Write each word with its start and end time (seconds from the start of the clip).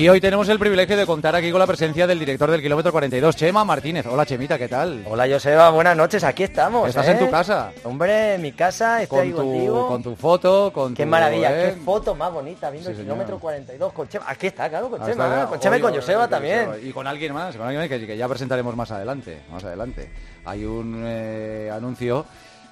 Y 0.00 0.08
hoy 0.08 0.18
tenemos 0.18 0.48
el 0.48 0.58
privilegio 0.58 0.96
de 0.96 1.04
contar 1.04 1.36
aquí 1.36 1.50
con 1.50 1.58
la 1.58 1.66
presencia 1.66 2.06
del 2.06 2.18
director 2.18 2.50
del 2.50 2.62
kilómetro 2.62 2.90
42, 2.90 3.36
Chema 3.36 3.66
Martínez. 3.66 4.06
Hola 4.06 4.24
Chemita, 4.24 4.56
¿qué 4.56 4.66
tal? 4.66 5.04
Hola 5.06 5.28
Joseba, 5.30 5.68
buenas 5.68 5.94
noches, 5.94 6.24
aquí 6.24 6.44
estamos. 6.44 6.88
¿Estás 6.88 7.06
¿eh? 7.06 7.10
en 7.10 7.18
tu 7.18 7.30
casa? 7.30 7.70
Hombre, 7.84 8.36
en 8.36 8.40
mi 8.40 8.52
casa, 8.52 9.02
estoy 9.02 9.18
Con 9.18 9.26
ahí 9.26 9.30
tu, 9.30 9.36
contigo. 9.36 9.88
con 9.88 10.02
tu 10.02 10.16
foto, 10.16 10.72
con 10.72 10.94
Qué 10.94 11.02
tu, 11.04 11.08
maravilla, 11.10 11.50
¿eh? 11.50 11.74
qué 11.74 11.80
foto 11.82 12.14
más 12.14 12.32
bonita, 12.32 12.70
viendo 12.70 12.88
Sí, 12.88 12.96
el 12.96 13.02
kilómetro 13.02 13.38
42 13.38 13.92
con 13.92 14.08
Chema. 14.08 14.24
Aquí 14.26 14.46
está, 14.46 14.70
claro, 14.70 14.88
con 14.88 15.02
Ah, 15.02 15.04
Chema, 15.04 15.26
está, 15.26 15.46
con 15.48 15.60
Chema 15.60 15.76
y 15.76 15.80
con 15.82 15.94
Joseba 15.94 16.28
también. 16.28 16.70
Y 16.82 16.92
con 16.92 17.06
alguien 17.06 17.34
más, 17.34 17.54
con 17.54 17.66
alguien 17.66 17.86
que, 17.86 18.06
que 18.06 18.16
ya 18.16 18.26
presentaremos 18.26 18.74
más 18.74 18.90
adelante, 18.92 19.42
más 19.52 19.62
adelante. 19.64 20.10
Hay 20.46 20.64
un 20.64 21.02
eh, 21.04 21.70
anuncio 21.70 22.24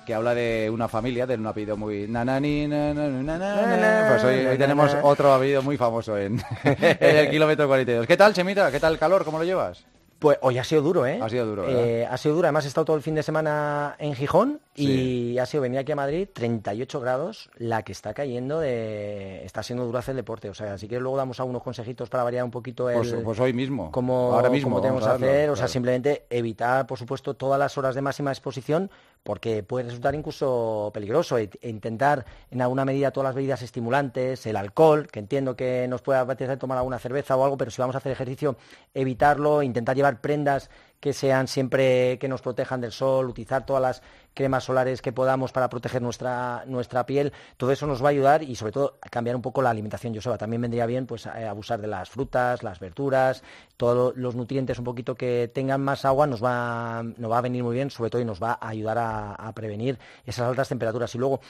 que 0.08 0.14
habla 0.14 0.34
de 0.34 0.70
una 0.72 0.88
familia, 0.88 1.26
de 1.26 1.34
un 1.34 1.46
apellido 1.46 1.76
muy 1.76 2.08
nanani, 2.08 2.66
nanani. 2.66 4.08
Pues 4.08 4.24
hoy, 4.24 4.46
hoy 4.46 4.56
tenemos 4.56 4.96
otro 5.02 5.34
apellido 5.34 5.60
muy 5.62 5.76
famoso 5.76 6.16
en, 6.16 6.40
en 6.64 7.16
el 7.16 7.28
kilómetro 7.28 7.66
42. 7.66 8.06
¿Qué 8.06 8.16
tal, 8.16 8.32
Chemita? 8.32 8.72
¿Qué 8.72 8.80
tal 8.80 8.94
el 8.94 8.98
calor? 8.98 9.22
¿Cómo 9.26 9.36
lo 9.36 9.44
llevas? 9.44 9.84
Pues 10.18 10.36
hoy 10.42 10.58
ha 10.58 10.64
sido 10.64 10.82
duro, 10.82 11.06
¿eh? 11.06 11.20
Ha 11.22 11.28
sido 11.28 11.46
duro, 11.46 11.68
Eh, 11.68 12.04
ha 12.04 12.16
sido 12.16 12.34
duro, 12.34 12.46
además 12.46 12.64
he 12.64 12.68
estado 12.68 12.86
todo 12.86 12.96
el 12.96 13.02
fin 13.02 13.14
de 13.14 13.22
semana 13.22 13.94
en 14.00 14.16
Gijón 14.16 14.60
Sí. 14.74 15.32
y 15.34 15.38
ha 15.38 15.46
sido 15.46 15.62
venir 15.62 15.78
aquí 15.78 15.92
a 15.92 15.96
Madrid, 15.96 16.28
38 16.32 16.98
grados, 16.98 17.50
la 17.56 17.84
que 17.84 17.92
está 17.92 18.14
cayendo 18.14 18.58
de... 18.58 19.44
Está 19.44 19.62
siendo 19.62 19.84
duro 19.84 19.96
hacer 19.98 20.12
el 20.14 20.16
deporte, 20.16 20.50
o 20.50 20.54
sea, 20.54 20.72
así 20.72 20.88
que 20.88 20.98
luego 20.98 21.16
damos 21.16 21.38
algunos 21.38 21.62
consejitos 21.62 22.08
para 22.08 22.24
variar 22.24 22.42
un 22.42 22.50
poquito 22.50 22.90
el... 22.90 22.96
Pues, 22.96 23.14
pues 23.22 23.38
hoy 23.38 23.52
mismo. 23.52 23.92
como, 23.92 24.32
Ahora 24.32 24.50
mismo. 24.50 24.70
como 24.70 24.80
tenemos 24.80 25.04
que 25.04 25.10
hacer, 25.10 25.36
darlo, 25.38 25.52
o 25.52 25.56
sea, 25.56 25.62
claro. 25.66 25.72
simplemente 25.72 26.26
evitar, 26.30 26.84
por 26.88 26.98
supuesto, 26.98 27.34
todas 27.34 27.58
las 27.60 27.78
horas 27.78 27.94
de 27.94 28.02
máxima 28.02 28.32
exposición, 28.32 28.90
porque 29.22 29.62
puede 29.62 29.86
resultar 29.86 30.14
incluso 30.14 30.90
peligroso. 30.94 31.38
E- 31.38 31.50
e 31.60 31.68
intentar, 31.68 32.24
en 32.50 32.62
alguna 32.62 32.84
medida, 32.84 33.10
todas 33.10 33.28
las 33.28 33.34
bebidas 33.34 33.62
estimulantes, 33.62 34.46
el 34.46 34.56
alcohol, 34.56 35.08
que 35.08 35.18
entiendo 35.18 35.56
que 35.56 35.86
nos 35.88 36.02
puede 36.02 36.18
apetecer 36.18 36.58
tomar 36.58 36.78
alguna 36.78 36.98
cerveza 36.98 37.36
o 37.36 37.44
algo, 37.44 37.56
pero 37.56 37.70
si 37.70 37.80
vamos 37.80 37.94
a 37.94 37.98
hacer 37.98 38.12
ejercicio, 38.12 38.56
evitarlo, 38.94 39.62
intentar 39.62 39.96
llevar 39.96 40.20
prendas 40.20 40.70
que 41.00 41.12
sean 41.12 41.48
siempre 41.48 42.18
que 42.18 42.28
nos 42.28 42.42
protejan 42.42 42.80
del 42.80 42.92
sol, 42.92 43.28
utilizar 43.28 43.64
todas 43.64 43.82
las 43.82 44.02
cremas 44.34 44.64
solares 44.64 45.02
que 45.02 45.12
podamos 45.12 45.50
para 45.52 45.68
proteger 45.68 46.00
nuestra, 46.00 46.62
nuestra 46.66 47.06
piel, 47.06 47.32
todo 47.56 47.72
eso 47.72 47.86
nos 47.86 48.02
va 48.02 48.08
a 48.08 48.10
ayudar 48.10 48.42
y 48.42 48.54
sobre 48.54 48.72
todo 48.72 48.98
cambiar 49.10 49.34
un 49.34 49.42
poco 49.42 49.62
la 49.62 49.70
alimentación, 49.70 50.14
Joseba. 50.14 50.38
También 50.38 50.62
vendría 50.62 50.86
bien 50.86 51.06
pues 51.06 51.26
eh, 51.26 51.46
abusar 51.46 51.80
de 51.80 51.88
las 51.88 52.08
frutas, 52.08 52.62
las 52.62 52.78
verduras, 52.78 53.42
todos 53.76 54.16
los 54.16 54.36
nutrientes 54.36 54.78
un 54.78 54.84
poquito 54.84 55.14
que 55.14 55.50
tengan 55.52 55.80
más 55.80 56.04
agua 56.04 56.26
nos 56.26 56.42
va, 56.42 57.02
nos 57.02 57.30
va 57.30 57.38
a 57.38 57.42
venir 57.42 57.64
muy 57.64 57.74
bien, 57.74 57.90
sobre 57.90 58.10
todo 58.10 58.22
y 58.22 58.24
nos 58.24 58.40
va 58.42 58.58
a 58.60 58.68
ayudar 58.68 58.98
a 58.98 59.52
prevenir 59.54 59.98
esas 60.24 60.48
altas 60.48 60.68
temperaturas. 60.68 61.14
Y 61.14 61.18
luego, 61.18 61.40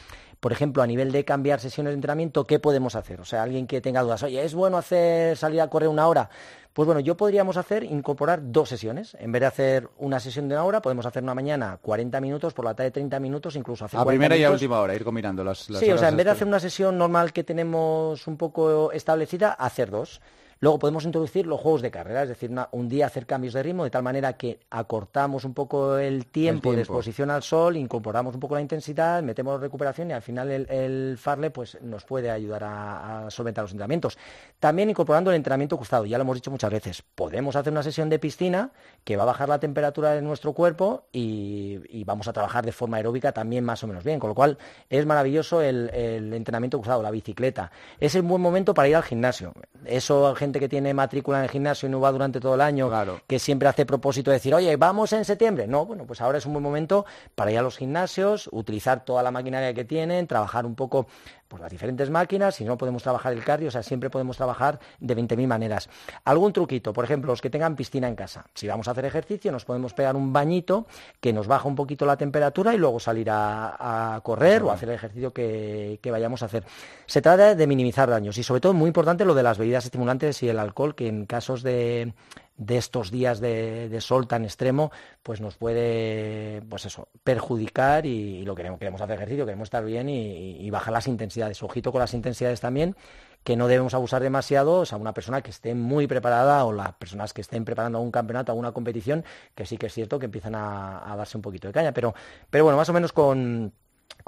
por 0.41 0.53
ejemplo, 0.53 0.83
a 0.83 0.87
nivel 0.87 1.11
de 1.11 1.25
cambiar 1.25 1.61
sesiones 1.61 1.91
de 1.91 1.95
entrenamiento, 1.95 2.47
¿qué 2.47 2.59
podemos 2.59 2.95
hacer? 2.95 3.21
O 3.21 3.25
sea, 3.25 3.43
alguien 3.43 3.67
que 3.67 3.81
tenga 3.81 4.03
dudas, 4.03 4.23
oye, 4.23 4.45
¿es 4.45 4.55
bueno 4.55 4.77
hacer 4.77 5.37
salir 5.37 5.61
a 5.61 5.69
correr 5.69 5.89
una 5.89 6.07
hora? 6.07 6.31
Pues 6.73 6.87
bueno, 6.87 7.01
yo 7.01 7.17
podríamos 7.17 7.57
hacer, 7.57 7.83
incorporar 7.83 8.41
dos 8.41 8.69
sesiones. 8.69 9.17
En 9.19 9.33
vez 9.33 9.41
de 9.41 9.47
hacer 9.47 9.89
una 9.99 10.21
sesión 10.21 10.49
de 10.49 10.55
una 10.55 10.65
hora, 10.65 10.81
podemos 10.81 11.07
hacer 11.07 11.25
una 11.25 11.35
mañana 11.35 11.77
40 11.83 12.21
minutos, 12.21 12.55
por 12.55 12.65
la 12.65 12.75
tarde 12.75 12.93
30 12.93 13.19
minutos, 13.19 13.57
incluso 13.57 13.85
hacer 13.85 13.99
A 13.99 14.05
40 14.05 14.21
primera 14.21 14.41
y 14.41 14.45
a 14.45 14.53
última 14.53 14.79
hora, 14.79 14.95
ir 14.95 15.03
combinando 15.03 15.43
las, 15.43 15.69
las 15.71 15.81
Sí, 15.81 15.91
o 15.91 15.99
sea, 15.99 16.09
en 16.09 16.17
vez 16.17 16.27
de 16.27 16.33
hacer 16.33 16.47
una 16.47 16.61
sesión 16.61 16.97
normal 16.97 17.33
que 17.33 17.43
tenemos 17.43 18.25
un 18.29 18.37
poco 18.37 18.93
establecida, 18.93 19.53
hacer 19.55 19.91
dos. 19.91 20.21
Luego 20.61 20.79
podemos 20.79 21.05
introducir 21.05 21.47
los 21.47 21.61
juegos 21.61 21.83
de 21.83 21.91
carrera, 21.91 22.23
es 22.25 22.29
decir, 22.31 22.51
una- 22.51 22.69
un 22.73 22.89
día 22.89 23.07
hacer 23.07 23.27
cambios 23.27 23.55
de 23.55 23.63
ritmo 23.63 23.85
de 23.85 23.91
tal 23.91 24.03
manera 24.03 24.33
que 24.33 24.59
acortamos 24.71 25.45
un 25.45 25.55
poco 25.55 25.97
el 25.99 26.27
tiempo, 26.27 26.71
de 26.71 26.77
tiempo. 26.77 26.81
exposición 26.81 27.31
al 27.31 27.43
sol, 27.43 27.77
incorporamos 27.77 28.35
un 28.35 28.41
poco 28.41 28.55
la 28.57 28.61
intensidad, 28.61 29.23
metemos 29.23 29.61
recuperación 29.61 30.11
y 30.11 30.15
al 30.15 30.23
final 30.23 30.51
el, 30.51 30.69
el 30.71 31.17
farle 31.19 31.51
pues, 31.51 31.79
nos 31.83 32.05
puede 32.05 32.31
ayudar 32.31 32.65
a, 32.65 33.27
a 33.27 33.31
solventar 33.31 33.63
los 33.65 33.71
entrenamientos. 33.73 34.19
También 34.59 34.91
incorporando 34.91 35.31
el 35.31 35.37
entrenamiento 35.37 35.77
cruzado, 35.77 36.07
ya 36.07 36.19
lo 36.19 36.23
hemos 36.23 36.37
dicho 36.37 36.51
muchas 36.51 36.71
veces, 36.73 37.03
podemos 37.15 37.55
hacer 37.55 37.73
una 37.73 37.83
sesión 37.83 38.09
de 38.09 38.19
piscina 38.19 38.73
que 39.05 39.17
va 39.17 39.23
a 39.23 39.27
bajar 39.27 39.49
la 39.49 39.61
temperatura 39.61 40.13
de 40.13 40.23
nuestro 40.23 40.53
cuerpo 40.55 41.05
y, 41.13 41.79
y 41.89 42.05
vamos 42.05 42.27
a 42.27 42.33
trabajar 42.33 42.65
de 42.65 42.73
forma 42.73 42.97
aeróbica 42.97 43.33
también 43.33 43.65
más 43.65 43.85
o 43.85 43.87
menos 43.87 44.03
bien, 44.03 44.19
con 44.19 44.29
lo 44.29 44.35
cual 44.35 44.59
es 44.91 45.07
maravilloso 45.07 45.63
el, 45.63 45.89
el 45.91 46.33
entrenamiento 46.35 46.79
cruzado, 46.79 47.03
la 47.03 47.11
bicicleta. 47.11 47.71
Es 48.01 48.15
un 48.17 48.27
buen 48.27 48.43
momento 48.43 48.75
para 48.75 48.89
ir 48.89 48.97
al 48.97 49.03
gimnasio. 49.05 49.53
Eso, 49.85 50.35
gente 50.35 50.48
que 50.53 50.69
tiene 50.69 50.95
matrícula 50.95 51.39
en 51.39 51.45
el 51.45 51.51
gimnasio 51.51 51.89
y 51.89 51.93
no 51.93 52.01
va 52.01 52.11
durante 52.13 52.41
todo 52.41 52.55
el 52.55 52.61
año, 52.61 52.89
Claro. 52.89 53.21
que 53.27 53.39
siempre 53.39 53.69
hace 53.69 53.85
propósito 53.85 54.31
de 54.31 54.37
decir, 54.37 54.55
oye, 54.55 54.75
vamos 54.77 55.13
en 55.13 55.25
septiembre. 55.25 55.67
No, 55.67 55.85
bueno, 55.85 56.07
pues 56.07 56.21
ahora 56.21 56.39
es 56.39 56.47
un 56.47 56.53
buen 56.55 56.63
momento 56.63 57.05
para 57.35 57.53
ir 57.53 57.59
a 57.59 57.63
los 57.63 57.77
gimnasios, 57.77 58.49
utilizar 58.53 59.05
toda 59.05 59.23
la 59.23 59.31
maquinaria 59.31 59.75
que 59.75 59.85
tienen, 59.85 60.27
trabajar 60.27 60.65
un 60.65 60.75
poco 60.75 61.07
pues, 61.49 61.61
las 61.61 61.71
diferentes 61.71 62.11
máquinas, 62.11 62.55
si 62.55 62.65
no 62.65 62.77
podemos 62.77 63.03
trabajar 63.03 63.33
el 63.33 63.43
cardio, 63.43 63.69
o 63.69 63.71
sea, 63.71 63.83
siempre 63.83 64.11
podemos 64.11 64.37
trabajar 64.37 64.79
de 65.01 65.17
20.000 65.17 65.47
maneras. 65.47 65.89
Algún 66.25 66.53
truquito, 66.53 66.93
por 66.93 67.05
ejemplo, 67.05 67.33
los 67.33 67.41
que 67.41 67.51
tengan 67.51 67.75
piscina 67.75 68.07
en 68.07 68.15
casa. 68.15 68.47
Si 68.55 68.67
vamos 68.69 68.87
a 68.89 68.93
hacer 68.93 69.05
ejercicio, 69.05 69.51
nos 69.51 69.65
podemos 69.65 69.95
pegar 69.95 70.15
un 70.15 70.33
bañito 70.33 70.87
que 71.21 71.33
nos 71.33 71.47
baja 71.47 71.67
un 71.67 71.75
poquito 71.75 72.07
la 72.07 72.17
temperatura 72.17 72.75
y 72.75 72.79
luego 72.79 73.01
salir 73.01 73.31
a, 73.31 74.15
a 74.15 74.21
correr 74.21 74.63
o 74.63 74.71
hacer 74.71 74.91
el 74.91 74.95
ejercicio 74.97 75.33
que, 75.33 75.99
que 76.03 76.11
vayamos 76.11 76.43
a 76.43 76.47
hacer. 76.47 76.65
Se 77.07 77.23
trata 77.23 77.55
de 77.55 77.67
minimizar 77.67 78.09
daños 78.09 78.37
y 78.39 78.43
sobre 78.43 78.61
todo 78.61 78.75
muy 78.75 78.89
importante 78.89 79.25
lo 79.25 79.35
de 79.35 79.43
las 79.43 79.59
bebidas 79.59 79.85
estimulantes 79.85 80.43
y 80.43 80.49
el 80.49 80.59
alcohol, 80.59 80.95
que 80.95 81.09
en 81.09 81.27
casos 81.27 81.63
de, 81.63 82.13
de 82.59 82.77
estos 82.77 83.11
días 83.11 83.41
de, 83.41 83.89
de 83.89 84.01
sol 84.01 84.27
tan 84.27 84.45
extremo, 84.45 84.91
pues 85.23 85.41
nos 85.41 85.57
puede, 85.57 86.61
pues 86.69 86.85
eso, 86.87 87.09
perjudicar 87.25 88.05
y, 88.05 88.45
lo 88.45 88.55
queremos, 88.55 88.79
queremos 88.81 89.01
hacer 89.01 89.17
ejercicio, 89.17 89.47
queremos 89.47 89.67
estar 89.67 89.85
bien 89.85 90.09
y, 90.09 90.69
bajar 90.71 90.93
las 90.93 91.07
intensidades. 91.07 91.63
Ojito 91.63 91.93
con 91.93 92.01
las 92.01 92.13
intensidades 92.15 92.61
también, 92.61 92.97
que 93.45 93.57
no 93.57 93.69
debemos 93.69 93.95
abusar 93.95 94.23
demasiado, 94.23 94.81
o 94.81 94.85
sea, 94.85 94.99
una 94.99 95.15
persona 95.15 95.41
que 95.41 95.51
esté 95.51 95.75
muy 95.75 96.07
preparada 96.07 96.65
o 96.65 96.73
las 96.73 96.93
personas 96.95 97.33
que 97.33 97.41
estén 97.41 97.65
preparando 97.65 97.99
algún 97.99 98.11
campeonato, 98.11 98.53
alguna 98.53 98.73
competición, 98.73 99.25
que 99.55 99.65
sí 99.65 99.79
que 99.79 99.87
es 99.87 99.95
cierto 99.95 100.19
que 100.19 100.27
empiezan 100.27 100.57
a, 100.57 101.11
a 101.13 101.17
darse 101.17 101.39
un 101.39 101.43
poquito 101.43 101.69
de 101.69 101.73
caña, 101.73 101.93
pero, 101.93 102.13
pero 102.51 102.65
bueno, 102.65 102.77
más 102.77 102.89
o 102.89 102.93
menos 102.93 103.13
con, 103.13 103.73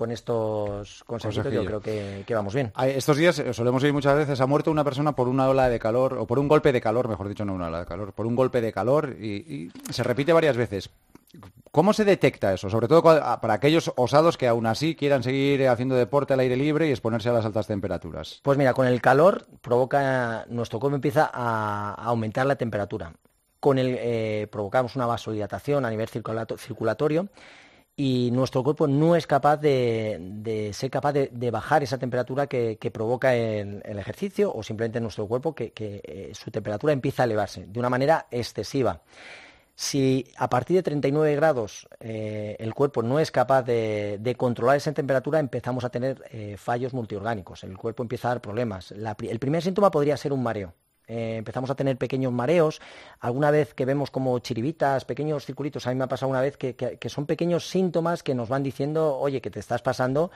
con 0.00 0.10
estos 0.12 1.04
consejitos 1.04 1.52
yo 1.52 1.62
creo 1.62 1.80
que, 1.82 2.24
que 2.26 2.34
vamos 2.34 2.54
bien. 2.54 2.72
Estos 2.86 3.18
días 3.18 3.38
eh, 3.38 3.52
solemos 3.52 3.82
oír 3.82 3.92
muchas 3.92 4.16
veces, 4.16 4.40
ha 4.40 4.46
muerto 4.46 4.70
una 4.70 4.82
persona 4.82 5.14
por 5.14 5.28
una 5.28 5.46
ola 5.46 5.68
de 5.68 5.78
calor, 5.78 6.14
o 6.16 6.26
por 6.26 6.38
un 6.38 6.48
golpe 6.48 6.72
de 6.72 6.80
calor, 6.80 7.06
mejor 7.06 7.28
dicho, 7.28 7.44
no 7.44 7.52
una 7.52 7.66
ola 7.66 7.80
de 7.80 7.84
calor, 7.86 8.14
por 8.14 8.24
un 8.26 8.34
golpe 8.34 8.62
de 8.62 8.72
calor, 8.72 9.14
y, 9.20 9.26
y 9.28 9.70
se 9.92 10.02
repite 10.02 10.32
varias 10.32 10.56
veces. 10.56 10.88
¿Cómo 11.70 11.92
se 11.92 12.06
detecta 12.06 12.54
eso? 12.54 12.70
Sobre 12.70 12.88
todo 12.88 13.02
cua- 13.02 13.40
para 13.40 13.52
aquellos 13.52 13.92
osados 13.96 14.38
que 14.38 14.48
aún 14.48 14.64
así 14.64 14.96
quieran 14.96 15.22
seguir 15.22 15.68
haciendo 15.68 15.96
deporte 15.96 16.32
al 16.32 16.40
aire 16.40 16.56
libre 16.56 16.88
y 16.88 16.92
exponerse 16.92 17.28
a 17.28 17.32
las 17.34 17.44
altas 17.44 17.66
temperaturas. 17.66 18.40
Pues 18.42 18.56
mira, 18.56 18.72
con 18.72 18.86
el 18.86 19.02
calor 19.02 19.44
provoca, 19.60 20.46
nuestro 20.48 20.80
cuerpo 20.80 20.94
empieza 20.96 21.30
a, 21.30 21.92
aumentar 21.94 22.46
la 22.46 22.56
temperatura. 22.56 23.12
Con 23.60 23.78
el 23.78 23.96
eh, 24.00 24.48
provocamos 24.50 24.96
una 24.96 25.04
vasodilatación 25.04 25.84
a 25.84 25.90
nivel 25.90 26.08
circulato- 26.08 26.56
circulatorio 26.56 27.28
y 27.96 28.30
nuestro 28.32 28.62
cuerpo 28.64 28.86
no 28.86 29.14
es 29.16 29.26
capaz 29.26 29.58
de, 29.58 30.18
de 30.20 30.72
ser 30.72 30.90
capaz 30.90 31.12
de, 31.12 31.50
bajar 31.50 31.82
esa 31.82 31.98
temperatura 31.98 32.46
que, 32.46 32.78
que 32.78 32.90
provoca 32.90 33.34
el, 33.34 33.82
el 33.84 33.98
ejercicio 33.98 34.52
o 34.54 34.62
simplemente 34.62 35.00
nuestro 35.00 35.26
cuerpo 35.26 35.54
que, 35.54 35.72
que, 35.72 36.00
eh, 36.04 36.30
su 36.34 36.50
temperatura 36.50 36.92
empieza 36.92 37.22
a 37.22 37.26
elevarse 37.26 37.66
de 37.66 37.78
una 37.78 37.90
manera 37.90 38.26
excesiva. 38.30 39.02
Si 39.74 40.26
a 40.36 40.50
partir 40.50 40.76
de 40.76 40.82
39 40.82 41.36
grados 41.36 41.88
eh, 42.00 42.56
el 42.58 42.74
cuerpo 42.74 43.02
no 43.02 43.18
es 43.18 43.30
capaz 43.30 43.62
de, 43.62 44.18
de 44.20 44.34
controlar 44.34 44.76
esa 44.76 44.92
temperatura, 44.92 45.38
empezamos 45.38 45.84
a 45.84 45.88
tener 45.88 46.22
eh, 46.30 46.56
fallos 46.58 46.92
multiorgánicos. 46.92 47.64
El 47.64 47.78
cuerpo 47.78 48.02
empieza 48.02 48.28
a 48.28 48.32
dar 48.32 48.42
problemas. 48.42 48.92
El 48.92 49.38
primer 49.38 49.62
síntoma 49.62 49.90
podría 49.90 50.16
ser 50.16 50.32
un 50.32 50.42
mareo. 50.42 50.74
Eh, 51.12 51.36
empezamos 51.38 51.68
a 51.70 51.74
tener 51.74 51.96
pequeños 51.96 52.32
mareos. 52.32 52.80
Alguna 53.18 53.50
vez 53.50 53.74
que 53.74 53.84
vemos 53.84 54.12
como 54.12 54.38
chiribitas, 54.38 55.04
pequeños 55.04 55.44
circulitos, 55.44 55.84
a 55.86 55.90
mí 55.90 55.96
me 55.96 56.04
ha 56.04 56.08
pasado 56.08 56.30
una 56.30 56.40
vez 56.40 56.56
que, 56.56 56.76
que- 56.76 57.08
son 57.08 57.26
pequeños 57.26 57.68
síntomas 57.68 58.22
que 58.22 58.32
nos 58.34 58.48
van 58.48 58.62
diciendo, 58.62 59.18
oye, 59.18 59.40
que 59.40 59.50
te 59.50 59.58
estás 59.58 59.82
pasando 59.82 60.30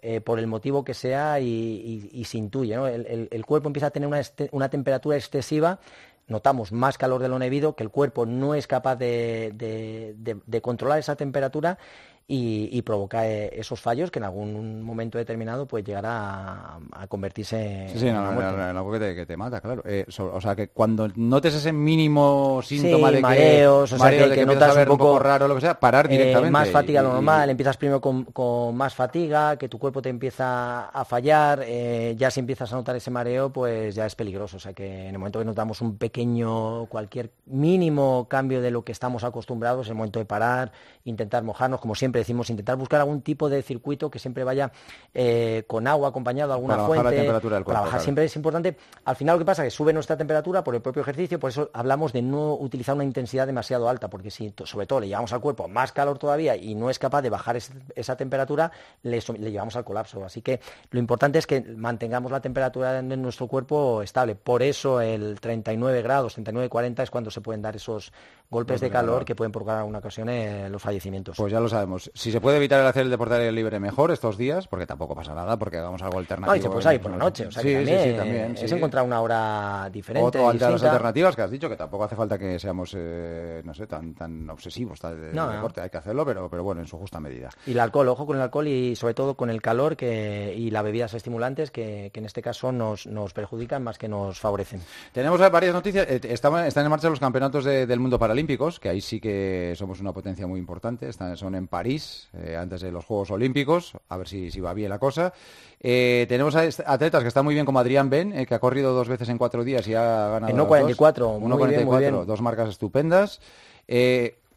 eh, 0.00 0.22
por 0.22 0.38
el 0.38 0.46
motivo 0.46 0.82
que 0.82 0.94
sea 0.94 1.40
y, 1.40 2.08
y- 2.12 2.24
se 2.24 2.38
intuye. 2.38 2.72
El, 2.74 3.06
el- 3.06 3.28
cuerpo 3.44 3.68
empieza 3.68 3.88
a 3.88 3.90
tener 3.90 4.06
una, 4.06 4.20
este- 4.20 4.48
una 4.52 4.70
temperatura 4.70 5.16
excesiva 5.16 5.78
notamos 6.26 6.72
más 6.72 6.96
calor 6.96 7.20
de 7.20 7.28
lo 7.28 7.38
debido, 7.38 7.76
que 7.76 7.82
el 7.82 7.90
cuerpo 7.90 8.24
no 8.24 8.54
es 8.54 8.66
capaz 8.66 8.96
de- 8.96 10.14
de- 10.16 10.38
de 10.46 10.60
controlar 10.62 10.98
esa 10.98 11.16
temperatura 11.16 11.76
y, 12.26 12.70
y 12.72 12.80
provoca 12.82 13.28
eh, 13.28 13.50
esos 13.54 13.80
fallos 13.80 14.10
que 14.10 14.18
en 14.18 14.24
algún 14.24 14.82
momento 14.82 15.18
determinado 15.18 15.66
puede 15.66 15.84
llegar 15.84 16.06
a, 16.06 16.78
a 16.92 17.06
convertirse 17.06 17.88
Sí, 17.92 17.98
sí, 17.98 18.08
en 18.08 18.14
no, 18.14 18.32
no, 18.32 18.78
algo 18.78 18.92
que 18.92 18.98
te, 18.98 19.14
que 19.14 19.26
te 19.26 19.36
mata, 19.36 19.60
claro. 19.60 19.82
Eh, 19.84 20.06
so- 20.08 20.32
o 20.34 20.40
sea, 20.40 20.56
que 20.56 20.68
cuando 20.68 21.08
notes 21.16 21.54
ese 21.54 21.72
mínimo 21.72 22.60
síntoma 22.62 23.08
Sí, 23.08 23.14
de 23.14 23.18
que, 23.18 23.22
mareos, 23.22 23.92
o 23.92 23.98
sea, 23.98 24.10
que- 24.10 24.16
de 24.16 24.34
que 24.34 24.40
empiezas 24.40 24.54
notas 24.54 24.70
a 24.70 24.78
ver 24.78 24.90
un 24.90 24.96
poco, 24.96 25.18
raro 25.18 25.44
o 25.44 25.48
lo 25.48 25.54
que 25.56 25.60
sea, 25.60 25.78
parar 25.78 26.06
Eh, 26.06 26.08
directamente. 26.10 26.50
más 26.50 26.70
fatiga 26.70 27.02
lo 27.02 27.10
y- 27.10 27.12
normal, 27.12 27.50
empiezas 27.50 27.76
primero 27.76 28.00
con, 28.00 28.24
con 28.24 28.74
más 28.74 28.94
fatiga, 28.94 29.56
que 29.58 29.68
tu 29.68 29.78
cuerpo 29.78 30.00
te 30.00 30.08
empieza 30.08 30.86
a 30.88 31.04
fallar, 31.04 31.62
eh, 31.66 32.14
ya 32.16 32.30
si 32.30 32.40
empiezas 32.40 32.72
a 32.72 32.76
notar 32.76 32.96
ese 32.96 33.10
mareo, 33.10 33.52
pues 33.52 33.94
ya 33.94 34.06
es 34.06 34.14
peligroso. 34.14 34.56
O 34.56 34.60
sea 34.60 34.72
que 34.72 35.08
en 35.08 35.14
el 35.14 35.18
momento 35.18 35.38
que 35.40 35.44
notamos 35.44 35.82
un 35.82 35.98
pequeño, 35.98 36.86
cualquier 36.86 37.30
mínimo 37.46 38.26
cambio 38.30 38.62
de 38.62 38.70
lo 38.70 38.82
que 38.82 38.92
estamos 38.92 39.24
acostumbrados, 39.24 39.86
es 39.86 39.90
el 39.90 39.96
momento 39.96 40.18
de 40.18 40.24
parar, 40.24 40.72
intentar 41.04 41.42
mojarnos, 41.42 41.80
como 41.80 41.94
siempre 41.94 42.13
siempre 42.14 42.20
decimos 42.20 42.50
intentar 42.50 42.76
buscar 42.76 43.00
algún 43.00 43.22
tipo 43.22 43.48
de 43.48 43.60
circuito 43.62 44.08
que 44.08 44.20
siempre 44.20 44.44
vaya 44.44 44.70
eh, 45.12 45.64
con 45.66 45.88
agua 45.88 46.10
acompañado 46.10 46.52
alguna 46.52 46.86
fuente. 46.86 47.04
la 47.04 47.10
temperatura 47.10 47.56
del 47.56 47.64
cuerpo, 47.64 47.80
para 47.80 47.86
bajar 47.86 48.00
siempre 48.00 48.24
es 48.24 48.36
importante. 48.36 48.76
Al 49.04 49.16
final 49.16 49.34
lo 49.34 49.38
que 49.40 49.44
pasa 49.44 49.62
es 49.62 49.72
que 49.72 49.76
sube 49.76 49.92
nuestra 49.92 50.16
temperatura 50.16 50.62
por 50.62 50.76
el 50.76 50.80
propio 50.80 51.02
ejercicio, 51.02 51.40
por 51.40 51.50
eso 51.50 51.70
hablamos 51.72 52.12
de 52.12 52.22
no 52.22 52.54
utilizar 52.54 52.94
una 52.94 53.04
intensidad 53.04 53.46
demasiado 53.46 53.88
alta, 53.88 54.08
porque 54.08 54.30
si 54.30 54.54
sobre 54.64 54.86
todo 54.86 55.00
le 55.00 55.08
llevamos 55.08 55.32
al 55.32 55.40
cuerpo 55.40 55.66
más 55.66 55.90
calor 55.90 56.18
todavía 56.18 56.54
y 56.56 56.76
no 56.76 56.88
es 56.88 57.00
capaz 57.00 57.22
de 57.22 57.30
bajar 57.30 57.56
esa 57.56 58.16
temperatura, 58.16 58.70
le, 59.02 59.20
llevamos 59.20 59.74
al 59.74 59.84
colapso. 59.84 60.24
Así 60.24 60.40
que 60.40 60.60
lo 60.90 61.00
importante 61.00 61.40
es 61.40 61.46
que 61.48 61.62
mantengamos 61.62 62.30
la 62.30 62.40
temperatura 62.40 62.98
en 63.00 63.22
nuestro 63.22 63.48
cuerpo 63.48 64.02
estable. 64.02 64.36
Por 64.36 64.62
eso 64.62 65.00
el 65.00 65.40
39 65.40 66.02
grados, 66.02 66.34
39, 66.34 66.68
40 66.68 67.02
es 67.02 67.10
cuando 67.10 67.30
se 67.30 67.40
pueden 67.40 67.62
dar 67.62 67.74
esos 67.74 68.12
golpes 68.54 68.80
de 68.80 68.88
calor 68.88 69.24
que 69.24 69.34
pueden 69.34 69.52
provocar 69.52 69.74
en 69.74 69.78
alguna 69.80 69.98
ocasión 69.98 70.28
eh, 70.28 70.68
los 70.70 70.80
fallecimientos. 70.80 71.36
Pues 71.36 71.52
ya 71.52 71.60
lo 71.60 71.68
sabemos. 71.68 72.10
Si 72.14 72.30
se 72.30 72.40
puede 72.40 72.56
evitar 72.56 72.80
el 72.80 72.86
hacer 72.86 73.02
el 73.02 73.10
deporte 73.10 73.34
aire 73.34 73.52
libre 73.52 73.80
mejor 73.80 74.12
estos 74.12 74.38
días, 74.38 74.68
porque 74.68 74.86
tampoco 74.86 75.14
pasa 75.14 75.34
nada, 75.34 75.58
porque 75.58 75.78
hagamos 75.78 76.00
algo 76.02 76.18
alternativo. 76.18 76.52
No, 76.52 76.56
y 76.56 76.62
se 76.62 76.68
puede 76.68 76.82
salir 76.82 77.00
por 77.00 77.10
la 77.10 77.16
noche. 77.18 77.46
O 77.46 77.50
sea, 77.50 77.62
sí, 77.62 77.74
también, 77.74 78.02
sí, 78.02 78.16
también, 78.16 78.56
es 78.56 78.72
encontrar 78.72 79.04
una 79.04 79.20
hora 79.20 79.90
diferente. 79.92 80.38
O 80.38 80.52
las 80.52 80.82
alternativas 80.82 81.36
que 81.36 81.42
has 81.42 81.50
dicho, 81.50 81.68
que 81.68 81.76
tampoco 81.76 82.04
hace 82.04 82.16
falta 82.16 82.38
que 82.38 82.58
seamos, 82.58 82.94
eh, 82.96 83.60
no 83.64 83.74
sé, 83.74 83.86
tan, 83.86 84.14
tan 84.14 84.48
obsesivos 84.48 85.00
del 85.00 85.32
deporte. 85.32 85.80
Hay 85.80 85.90
que 85.90 85.98
hacerlo, 85.98 86.24
pero, 86.24 86.48
pero 86.48 86.62
bueno, 86.62 86.80
en 86.80 86.86
su 86.86 86.96
justa 86.96 87.18
medida. 87.20 87.50
Y 87.66 87.72
el 87.72 87.80
alcohol, 87.80 88.08
ojo 88.08 88.26
con 88.26 88.36
el 88.36 88.42
alcohol 88.42 88.68
y 88.68 88.94
sobre 88.94 89.14
todo 89.14 89.34
con 89.34 89.50
el 89.50 89.60
calor 89.60 89.96
que, 89.96 90.54
y 90.56 90.70
las 90.70 90.84
bebidas 90.84 91.12
estimulantes 91.14 91.70
que, 91.70 92.10
en 92.14 92.24
este 92.24 92.40
caso 92.40 92.70
nos, 92.70 93.06
nos 93.06 93.32
perjudican 93.32 93.82
más 93.82 93.98
que 93.98 94.08
nos 94.08 94.38
favorecen. 94.38 94.80
Tenemos 95.12 95.40
varias 95.50 95.74
noticias. 95.74 96.06
Eh, 96.08 96.20
están, 96.22 96.66
están 96.66 96.84
en 96.84 96.90
marcha 96.90 97.08
los 97.08 97.20
campeonatos 97.20 97.64
del 97.64 98.00
mundo 98.00 98.18
paralímpicos, 98.44 98.78
que 98.78 98.88
ahí 98.90 99.00
sí 99.00 99.20
que 99.20 99.74
somos 99.76 100.00
una 100.00 100.12
potencia 100.12 100.46
muy 100.46 100.58
importante. 100.58 101.08
Están, 101.08 101.36
son 101.36 101.54
en 101.54 101.66
París, 101.66 102.28
eh, 102.34 102.56
antes 102.56 102.82
de 102.82 102.92
los 102.92 103.04
Juegos 103.04 103.30
Olímpicos, 103.30 103.92
a 104.08 104.16
ver 104.16 104.28
si, 104.28 104.50
si 104.50 104.60
va 104.60 104.74
bien 104.74 104.90
la 104.90 104.98
cosa. 104.98 105.32
Eh, 105.80 106.26
tenemos 106.28 106.54
atletas 106.54 107.22
que 107.22 107.28
están 107.28 107.44
muy 107.44 107.54
bien 107.54 107.64
como 107.64 107.78
Adrián 107.78 108.10
Ben, 108.10 108.32
eh, 108.32 108.46
que 108.46 108.54
ha 108.54 108.58
corrido 108.58 108.92
dos 108.92 109.08
veces 109.08 109.28
en 109.28 109.38
cuatro 109.38 109.64
días 109.64 109.86
y 109.88 109.94
ha 109.94 110.28
ganado. 110.28 110.48
En 110.50 110.58
1.44, 110.58 111.40
1.44, 111.40 112.24
dos 112.24 112.42
marcas 112.42 112.68
estupendas. 112.68 113.40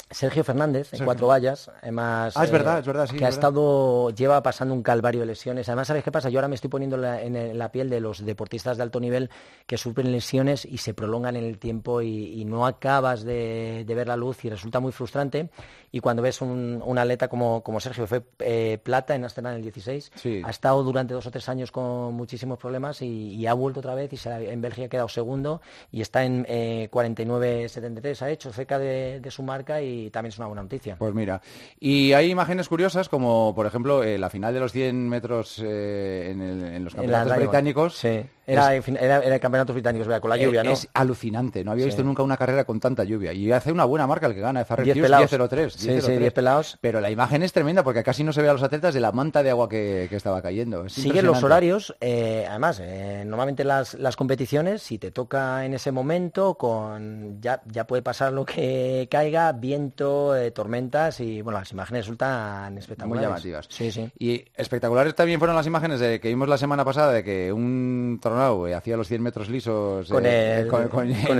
Sergio 0.09 0.43
Fernández, 0.43 0.93
en 0.93 1.03
cuatro 1.03 1.27
vallas, 1.27 1.69
además. 1.81 2.37
Ah, 2.37 2.45
es 2.45 2.51
verdad, 2.51 2.79
es 2.79 2.85
verdad, 2.85 3.07
sí. 3.07 3.17
Que 3.17 3.25
ha 3.25 3.29
estado, 3.29 4.09
lleva 4.11 4.41
pasando 4.41 4.73
un 4.73 4.81
calvario 4.81 5.21
de 5.21 5.27
lesiones. 5.27 5.67
Además, 5.67 5.87
¿sabes 5.87 6.03
qué 6.03 6.11
pasa? 6.11 6.29
Yo 6.29 6.39
ahora 6.39 6.47
me 6.47 6.55
estoy 6.55 6.69
poniendo 6.69 6.95
en 7.03 7.57
la 7.57 7.71
piel 7.71 7.89
de 7.89 7.99
los 7.99 8.25
deportistas 8.25 8.77
de 8.77 8.83
alto 8.83 9.01
nivel 9.01 9.29
que 9.65 9.77
sufren 9.77 10.11
lesiones 10.13 10.63
y 10.63 10.77
se 10.77 10.93
prolongan 10.93 11.35
en 11.35 11.43
el 11.43 11.57
tiempo 11.57 12.01
y, 12.01 12.45
no 12.45 12.65
acabas 12.65 13.23
de, 13.23 13.83
ver 13.85 14.07
la 14.07 14.15
luz 14.15 14.45
y 14.45 14.49
resulta 14.49 14.79
muy 14.79 14.93
frustrante. 14.93 15.49
Y 15.91 15.99
cuando 15.99 16.21
ves 16.21 16.41
un, 16.41 16.97
atleta 16.97 17.27
como, 17.27 17.61
como 17.61 17.81
Sergio, 17.81 18.07
fue 18.07 18.23
eh, 18.39 18.79
plata 18.81 19.13
en 19.13 19.25
Astana 19.25 19.49
en 19.49 19.57
el 19.57 19.63
16, 19.63 20.11
ha 20.43 20.49
estado 20.49 20.83
durante 20.83 21.13
dos 21.13 21.25
o 21.25 21.31
tres 21.31 21.49
años 21.49 21.71
con 21.71 22.13
muchísimos 22.13 22.57
problemas 22.57 23.01
y, 23.01 23.45
ha 23.47 23.53
vuelto 23.53 23.79
otra 23.79 23.95
vez 23.95 24.11
y 24.11 24.17
se, 24.17 24.51
en 24.51 24.61
Bélgica 24.61 24.87
ha 24.87 24.89
quedado 24.89 25.07
segundo 25.07 25.61
y 25.89 26.01
está 26.01 26.23
en 26.23 26.45
eh, 26.49 26.89
49-73, 26.91 28.21
ha 28.21 28.29
hecho 28.29 28.51
cerca 28.51 28.77
de 28.77 29.27
su 29.31 29.41
marca 29.41 29.81
y 29.81 29.96
también 30.11 30.31
es 30.31 30.37
una 30.37 30.47
buena 30.47 30.63
noticia. 30.63 30.95
Pues 30.97 31.13
mira, 31.13 31.41
y 31.79 32.13
hay 32.13 32.29
imágenes 32.29 32.67
curiosas 32.67 33.09
como, 33.09 33.53
por 33.55 33.65
ejemplo, 33.65 34.03
eh, 34.03 34.17
la 34.17 34.29
final 34.29 34.53
de 34.53 34.59
los 34.59 34.71
100 34.71 35.09
metros 35.09 35.61
eh, 35.63 36.31
en, 36.31 36.83
los 36.83 36.95
campeonatos 36.95 37.37
británicos. 37.37 37.95
Sí. 37.95 38.21
Era, 38.47 38.73
era, 38.73 39.19
era, 39.19 39.39
campeonatos 39.39 39.73
británicos, 39.73 40.07
con 40.21 40.29
la 40.29 40.37
lluvia, 40.37 40.63
¿no? 40.63 40.71
Es 40.71 40.87
alucinante, 40.93 41.65
no 41.65 41.71
había 41.71 41.85
visto 41.85 42.01
nunca 42.01 42.23
una 42.23 42.37
carrera 42.37 42.63
con 42.63 42.79
tanta 42.79 43.03
lluvia. 43.03 43.33
Y 43.33 43.51
hace 43.51 43.73
una 43.73 43.83
buena 43.83 44.07
marca 44.07 44.27
el 44.27 44.33
que 44.33 44.39
gana, 44.39 44.65
10-03. 44.65 45.69
Sí, 45.69 46.01
sí, 46.01 46.11
10 46.13 46.33
pelados. 46.33 46.77
Pero 46.79 47.01
la 47.01 47.11
imagen 47.11 47.43
es 47.43 47.51
tremenda 47.51 47.83
porque 47.83 48.03
casi 48.03 48.23
no 48.23 48.31
se 48.31 48.41
ve 48.41 48.49
a 48.49 48.53
los 48.53 48.63
atletas 48.63 48.93
de 48.93 49.01
la 49.01 49.11
manta 49.11 49.43
de 49.43 49.49
agua 49.49 49.67
que, 49.67 50.07
estaba 50.17 50.41
cayendo. 50.41 50.87
Siguen 50.89 51.25
los 51.25 51.43
horarios, 51.43 51.95
eh, 52.01 52.45
además, 52.49 52.81
normalmente 53.25 53.63
las, 53.63 53.93
las 53.95 54.15
competiciones, 54.15 54.81
si 54.81 54.97
te 54.97 55.11
toca 55.11 55.65
en 55.65 55.73
ese 55.73 55.91
momento, 55.91 56.55
con 56.55 57.41
ya, 57.41 57.61
ya 57.65 57.85
puede 57.85 58.01
pasar 58.01 58.33
lo 58.33 58.45
que 58.45 59.07
caiga, 59.11 59.51
viento 59.51 60.35
eh, 60.35 60.51
tormentas 60.51 61.19
y 61.19 61.41
bueno, 61.41 61.59
las 61.59 61.71
imágenes 61.71 62.05
resultan 62.05 62.77
espectaculares. 62.77 63.27
Muy 63.27 63.33
llamativas. 63.33 63.67
Sí, 63.69 63.91
sí. 63.91 64.09
Y 64.17 64.45
espectaculares 64.55 65.15
también 65.15 65.39
fueron 65.39 65.55
las 65.55 65.67
imágenes 65.67 65.99
de 65.99 66.19
que 66.19 66.29
vimos 66.29 66.47
la 66.47 66.57
semana 66.57 66.85
pasada 66.85 67.11
de 67.11 67.23
que 67.23 67.51
un 67.51 68.19
eh, 68.67 68.73
hacía 68.73 68.97
los 68.97 69.07
100 69.07 69.21
metros 69.21 69.49
lisos 69.49 70.09
con, 70.09 70.23
eh, 70.25 70.67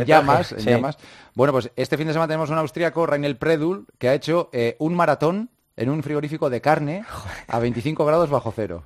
llamas, 0.06 0.56
llamas. 0.58 0.98
Bueno, 1.34 1.54
pues 1.54 1.72
este 1.76 1.98
fin 1.98 2.08
de 2.08 2.14
semana 2.14 2.28
tenemos 2.28 2.50
un 2.50 2.58
austríaco, 2.58 3.06
Rainel 3.06 3.38
Predul, 3.38 3.86
que 3.98 4.10
ha 4.10 4.14
hecho 4.14 4.50
un 4.80 4.96
maratón 4.96 5.50
en 5.76 5.90
un 5.90 6.04
frigorífico 6.04 6.50
de 6.50 6.60
carne 6.62 7.06
a 7.48 7.60
25 7.60 8.06
grados 8.06 8.30
bajo 8.30 8.52
cero. 8.54 8.84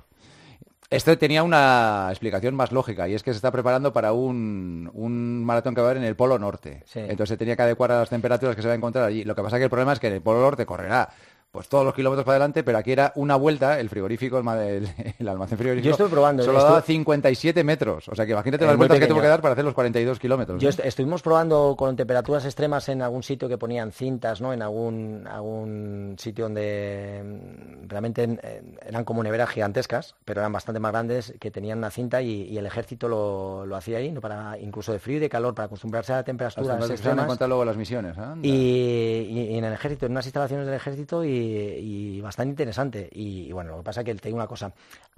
Esto 0.92 1.16
tenía 1.16 1.42
una 1.42 2.08
explicación 2.10 2.54
más 2.54 2.70
lógica 2.70 3.08
y 3.08 3.14
es 3.14 3.22
que 3.22 3.32
se 3.32 3.36
está 3.36 3.50
preparando 3.50 3.94
para 3.94 4.12
un, 4.12 5.42
maratón 5.42 5.74
que 5.74 5.80
va 5.80 5.86
a 5.86 5.90
haber 5.90 6.02
en 6.02 6.06
el 6.06 6.16
Polo 6.16 6.38
Norte. 6.38 6.84
Entonces 6.94 7.30
se 7.30 7.36
tenía 7.38 7.56
que 7.56 7.62
adecuar 7.62 7.92
a 7.92 8.00
las 8.00 8.10
temperaturas 8.10 8.54
que 8.54 8.60
se 8.60 8.68
va 8.68 8.74
a 8.74 8.76
encontrar 8.76 9.06
allí. 9.06 9.24
Lo 9.24 9.34
que 9.34 9.42
pasa 9.42 9.56
es 9.56 9.60
que 9.60 9.64
el 9.64 9.70
problema 9.70 9.94
es 9.94 10.00
que 10.00 10.08
en 10.08 10.12
el 10.12 10.20
Polo 10.20 10.42
Norte 10.42 10.66
correrá 10.66 11.08
pues 11.52 11.68
todos 11.68 11.84
los 11.84 11.94
kilómetros 11.94 12.24
para 12.24 12.36
adelante, 12.36 12.64
pero 12.64 12.78
aquí 12.78 12.92
era 12.92 13.12
una 13.14 13.36
vuelta, 13.36 13.78
el 13.78 13.90
frigorífico, 13.90 14.38
el, 14.38 14.88
el, 15.18 15.28
almacén 15.28 15.58
frigorífico. 15.58 15.84
Yo 15.84 15.90
estoy 15.90 16.08
probando. 16.08 16.42
Solo 16.42 16.62
daba 16.62 16.80
57 16.80 17.62
metros. 17.62 18.08
O 18.08 18.14
sea 18.14 18.24
que 18.24 18.32
imagínate 18.32 18.64
las 18.64 18.78
vueltas 18.78 18.98
que 18.98 19.06
tuvo 19.06 19.20
que 19.20 19.26
dar 19.26 19.42
para 19.42 19.52
hacer 19.52 19.62
los 19.62 19.74
42 19.74 20.18
kilómetros. 20.18 20.62
Yo 20.62 20.70
estuvimos 20.70 21.20
probando 21.20 21.76
con 21.76 21.94
temperaturas 21.94 22.46
extremas 22.46 22.88
en 22.88 23.02
algún 23.02 23.22
sitio 23.22 23.50
que 23.50 23.58
ponían 23.58 23.92
cintas, 23.92 24.40
¿no? 24.40 24.54
En 24.54 24.62
algún, 24.62 25.28
algún 25.30 26.16
sitio 26.18 26.46
donde 26.46 27.22
mm, 27.22 27.86
realmente 27.86 28.38
eran 28.86 29.04
como 29.04 29.22
neveras 29.22 29.50
gigantescas, 29.50 30.14
pero 30.24 30.40
eran 30.40 30.52
bastante 30.52 30.80
más 30.80 30.92
grandes, 30.92 31.34
que 31.38 31.50
tenían 31.50 31.76
una 31.76 31.90
cinta 31.90 32.22
y, 32.22 32.56
el 32.56 32.64
ejército 32.64 33.08
lo, 33.08 33.66
lo, 33.66 33.76
hacía 33.76 33.98
ahí, 33.98 34.10
¿no? 34.10 34.22
Para, 34.22 34.56
incluso 34.58 34.92
de 34.92 35.00
frío 35.00 35.18
y 35.18 35.20
de 35.20 35.28
calor, 35.28 35.54
para 35.54 35.66
acostumbrarse 35.66 36.14
a 36.14 36.16
la 36.16 36.24
temperatura 36.24 36.78
extremas. 36.78 37.38
En 37.38 37.48
luego 37.48 37.64
las 37.64 37.76
misiones. 37.76 38.16
Y, 38.40 38.48
y 38.48 39.58
en 39.58 39.64
el 39.64 39.72
ejército, 39.74 40.06
en 40.06 40.12
unas 40.12 40.24
instalaciones 40.24 40.64
del 40.64 40.76
ejército 40.76 41.24
y 41.24 41.41
y, 41.42 42.20
bastante 42.20 42.50
interesante. 42.50 43.08
Y, 43.12 43.52
bueno, 43.52 43.72
lo 43.72 43.76
que 43.78 43.82
pasa 43.82 44.00
es 44.00 44.06
que 44.06 44.14
te 44.14 44.28
digo 44.28 44.36
una 44.36 44.46
cosa, 44.46 44.72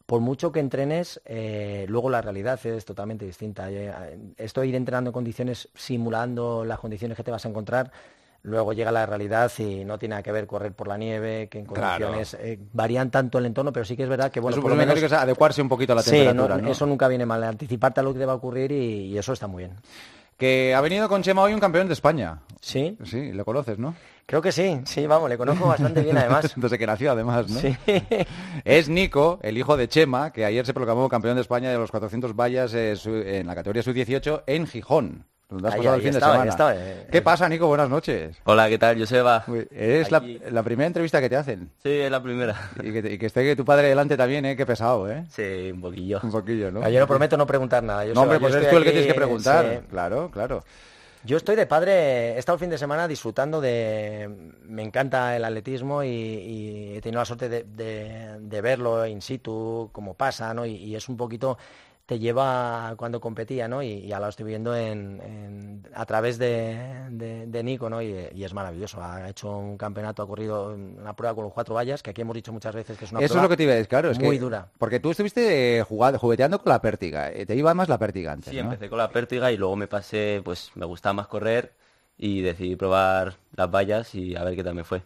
por 0.07 0.21
mucho 0.21 0.53
que 0.53 0.61
entrenes, 0.61 1.21
eh, 1.25 1.87
luego 1.89 2.11
la 2.11 2.21
realidad 2.21 2.59
es 2.67 2.85
totalmente 2.85 3.25
distinta. 3.25 3.71
Eh, 3.71 3.93
esto 4.37 4.65
ir 4.65 4.75
entrenando 4.75 5.11
en 5.11 5.13
condiciones, 5.13 5.69
simulando 5.75 6.65
las 6.65 6.79
condiciones 6.79 7.17
que 7.17 7.23
te 7.23 7.31
vas 7.31 7.45
a 7.45 7.49
encontrar, 7.49 7.91
luego 8.43 8.73
llega 8.73 8.93
la 8.93 9.07
realidad 9.07 9.51
y 9.59 9.85
no 9.85 9.99
tiene 9.99 10.15
nada 10.15 10.23
que 10.23 10.33
ver 10.33 10.47
correr 10.47 10.73
por 10.73 10.89
la 10.89 10.99
nieve, 10.99 11.49
que 11.49 11.61
en 11.61 11.67
condiciones 11.67 12.35
eh, 12.35 12.59
varían 12.73 13.11
tanto 13.11 13.39
el 13.39 13.47
entorno, 13.47 13.73
pero 13.73 13.85
sí 13.85 13.97
que 13.97 14.03
es 14.03 14.09
verdad 14.09 14.31
que 14.31 14.41
bueno, 14.41 14.61
por 14.61 14.71
lo 14.71 14.77
menos 14.77 14.99
que 14.99 15.07
adecuarse 15.07 15.63
un 15.63 15.69
poquito 15.69 15.93
a 15.93 15.97
la 15.97 16.03
temperatura. 16.03 16.71
Eso 16.71 16.87
nunca 16.87 17.09
viene 17.09 17.27
mal, 17.27 17.43
anticiparte 17.45 18.01
a 18.01 18.03
lo 18.03 18.13
que 18.13 18.19
te 18.19 18.27
va 18.27 18.33
a 18.33 18.37
ocurrir 18.37 18.73
y 18.73 19.17
eso 19.17 19.33
está 19.33 19.47
muy 19.47 19.65
bien. 19.65 19.77
Que 20.37 20.75
ha 20.75 20.81
venido 20.81 21.09
con 21.09 21.23
Chema 21.23 21.43
hoy 21.43 21.55
un 21.55 21.61
campeón 21.61 21.87
de 21.87 21.93
España. 21.93 22.41
Sí. 22.61 22.97
Sí, 23.05 23.33
lo 23.33 23.45
conoces, 23.45 23.79
¿no? 23.79 23.95
Creo 24.27 24.41
que 24.41 24.53
sí, 24.53 24.81
sí, 24.85 25.07
vamos, 25.07 25.29
le 25.29 25.37
conozco 25.37 25.69
bastante 25.69 26.03
bien 26.03 26.17
además. 26.17 26.53
Desde 26.57 26.79
que 26.79 26.87
nació 26.87 27.13
además, 27.13 27.49
¿no? 27.49 27.61
Sí. 27.61 27.77
Es 28.65 28.89
Nico, 28.89 29.39
el 29.43 29.59
hijo 29.59 29.77
de 29.77 29.89
Chema, 29.89 30.33
que 30.33 30.45
ayer 30.45 30.65
se 30.65 30.73
proclamó 30.73 31.09
campeón 31.09 31.35
de 31.35 31.43
España 31.43 31.71
de 31.71 31.77
los 31.77 31.91
400 31.91 32.35
vallas 32.35 32.73
eh, 32.75 32.95
en 33.39 33.47
la 33.47 33.55
categoría 33.55 33.83
sub-18 33.83 34.45
en 34.47 34.67
Gijón. 34.67 35.27
¿Qué 37.13 37.23
pasa, 37.23 37.49
Nico? 37.49 37.67
Buenas 37.67 37.89
noches. 37.89 38.37
Hola, 38.45 38.69
¿qué 38.69 38.79
tal? 38.79 38.97
Yo 38.97 39.07
soy 39.07 39.19
Eva. 39.19 39.45
Es 39.71 40.11
la, 40.11 40.21
primera 40.63 40.87
entrevista 40.87 41.21
que 41.21 41.29
te 41.29 41.37
hacen. 41.37 41.71
Sí, 41.83 41.91
es 41.91 42.11
la 42.11 42.23
primera. 42.23 42.71
Y 42.83 43.19
que, 43.19 43.27
esté 43.27 43.55
tu 43.55 43.65
padre 43.65 43.89
delante 43.89 44.17
también, 44.17 44.45
¿eh? 44.47 44.57
Qué 44.57 44.67
pesado, 44.67 45.09
¿eh? 45.11 45.25
Sí, 45.29 45.71
un 45.73 45.81
poquillo. 45.81 46.21
Un 46.23 46.33
poquillo, 46.33 46.73
¿no? 46.73 46.89
Yo 46.89 46.99
no 46.99 47.07
prometo 47.07 47.37
no 47.37 47.47
preguntar 47.47 47.83
nada. 47.83 48.05
no, 48.07 48.23
hombre, 48.23 48.41
pues 48.41 48.55
eres 48.55 48.71
tú 48.71 48.79
el 48.79 48.85
que 48.85 48.91
tienes 48.91 49.09
que 49.09 49.15
preguntar. 49.15 49.83
Claro, 49.91 50.31
claro. 50.31 50.65
Yo 51.25 51.39
estoy 51.39 51.57
de 51.57 51.67
padre, 51.67 52.35
he 52.35 52.39
estado 52.39 52.57
el 52.57 52.61
fin 52.61 52.71
de 52.71 52.79
semana 52.79 53.09
disfrutando 53.09 53.61
de... 53.61 54.53
Me 54.63 54.83
encanta 54.83 55.35
el 55.37 55.45
atletismo 55.45 56.05
y, 56.05 56.95
he 56.97 57.01
tenido 57.01 57.21
la 57.21 57.25
suerte 57.25 57.49
de, 57.49 58.61
verlo 58.61 59.07
in 59.07 59.23
situ, 59.23 59.89
cómo 59.93 60.15
pasa, 60.15 60.53
¿no? 60.53 60.67
y 60.67 60.95
es 60.95 61.09
un 61.09 61.17
poquito 61.17 61.57
te 62.07 62.19
lleva 62.19 62.95
cuando 62.97 63.21
competía, 63.21 63.69
¿no? 63.69 63.83
Y, 63.83 64.07
ya 64.07 64.21
lo 64.21 64.29
estoy 64.29 64.47
viendo 64.47 64.77
en, 64.77 65.74
a 65.95 66.07
través 66.07 66.39
de, 66.39 67.63
Nico, 67.63 67.89
¿no? 67.89 68.03
Y, 68.03 68.45
es 68.45 68.55
maravilloso. 68.55 69.03
Ha 69.03 69.29
hecho 69.29 69.57
un 69.57 69.77
campeonato, 69.77 70.23
ha 70.23 70.27
corrido 70.27 70.75
una 70.75 71.15
prueba 71.15 71.35
con 71.35 71.45
los 71.45 71.53
cuatro 71.53 71.75
vallas, 71.75 72.03
que 72.03 72.11
aquí 72.11 72.23
hemos 72.23 72.35
dicho 72.35 72.53
muchas 72.53 72.75
veces 72.75 72.99
que 72.99 73.05
es 73.05 73.13
una 73.13 73.21
Eso 73.21 73.37
es 73.37 73.43
lo 73.43 73.49
que 73.49 73.57
te 73.57 73.63
iba 73.63 73.73
a 73.73 73.77
decir, 73.77 73.89
claro. 73.89 74.11
Es 74.11 74.19
muy 74.19 74.39
dura. 74.39 74.69
Porque 74.79 75.01
tú 75.01 75.11
estuviste 75.11 75.79
eh, 75.79 75.83
jugando, 75.83 76.19
jugueteando 76.19 76.59
con 76.61 76.71
la 76.71 76.81
pértiga. 76.81 77.31
Eh, 77.31 77.47
te 77.47 77.55
iba 77.55 77.73
más 77.75 77.89
la 77.89 77.99
pértiga 77.99 78.33
antes, 78.33 78.51
Sí, 78.51 78.59
empecé 78.59 78.89
con 78.89 78.99
la 78.99 79.11
pértiga 79.11 79.51
y 79.53 79.57
luego 79.57 79.77
me 79.77 79.87
pasé, 79.87 80.41
pues 80.45 80.71
me 80.75 80.87
gustaba 80.87 81.15
más 81.15 81.27
correr 81.27 81.73
y 82.17 82.43
decidí 82.43 82.77
probar 82.77 83.35
las 83.57 83.71
vallas 83.71 84.15
y 84.15 84.37
a 84.37 84.45
ver 84.45 84.55
qué 84.55 84.63
tal 84.63 84.75
me 84.75 84.85
fue. 84.85 85.03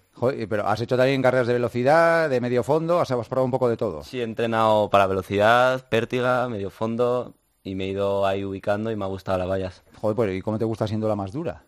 pero 0.49 0.67
has 0.67 0.81
hecho 0.81 0.97
también 0.97 1.23
carreras 1.23 1.47
de 1.47 1.55
velocidad, 1.55 2.29
de 2.29 2.41
medio 2.41 2.63
fondo, 2.63 3.01
has 3.01 3.09
probado 3.09 3.45
un 3.45 3.51
poco 3.51 3.69
de 3.69 3.77
todo. 3.77 4.03
Sí, 4.03 4.21
he 4.21 4.25
entrenado 4.25 4.91
para 4.91 5.07
velocidad, 5.07 5.89
pértiga, 5.89 6.49
medio 6.49 6.71
fondo 6.71 7.35
y 7.63 7.75
me 7.75 7.85
he 7.85 7.89
ido 7.89 8.27
ahí 8.27 8.45
ubicando 8.45 8.91
y 8.91 8.97
me 8.97 9.05
ha 9.05 9.09
gustado 9.09 9.39
las 9.39 9.49
vallas. 9.49 9.83
Joder, 10.01 10.17
pues 10.17 10.37
¿y 10.37 10.43
cómo 10.43 10.59
te 10.59 10.65
gusta 10.65 10.87
siendo 10.87 11.09
la 11.09 11.17
más 11.17 11.33
dura? 11.33 11.65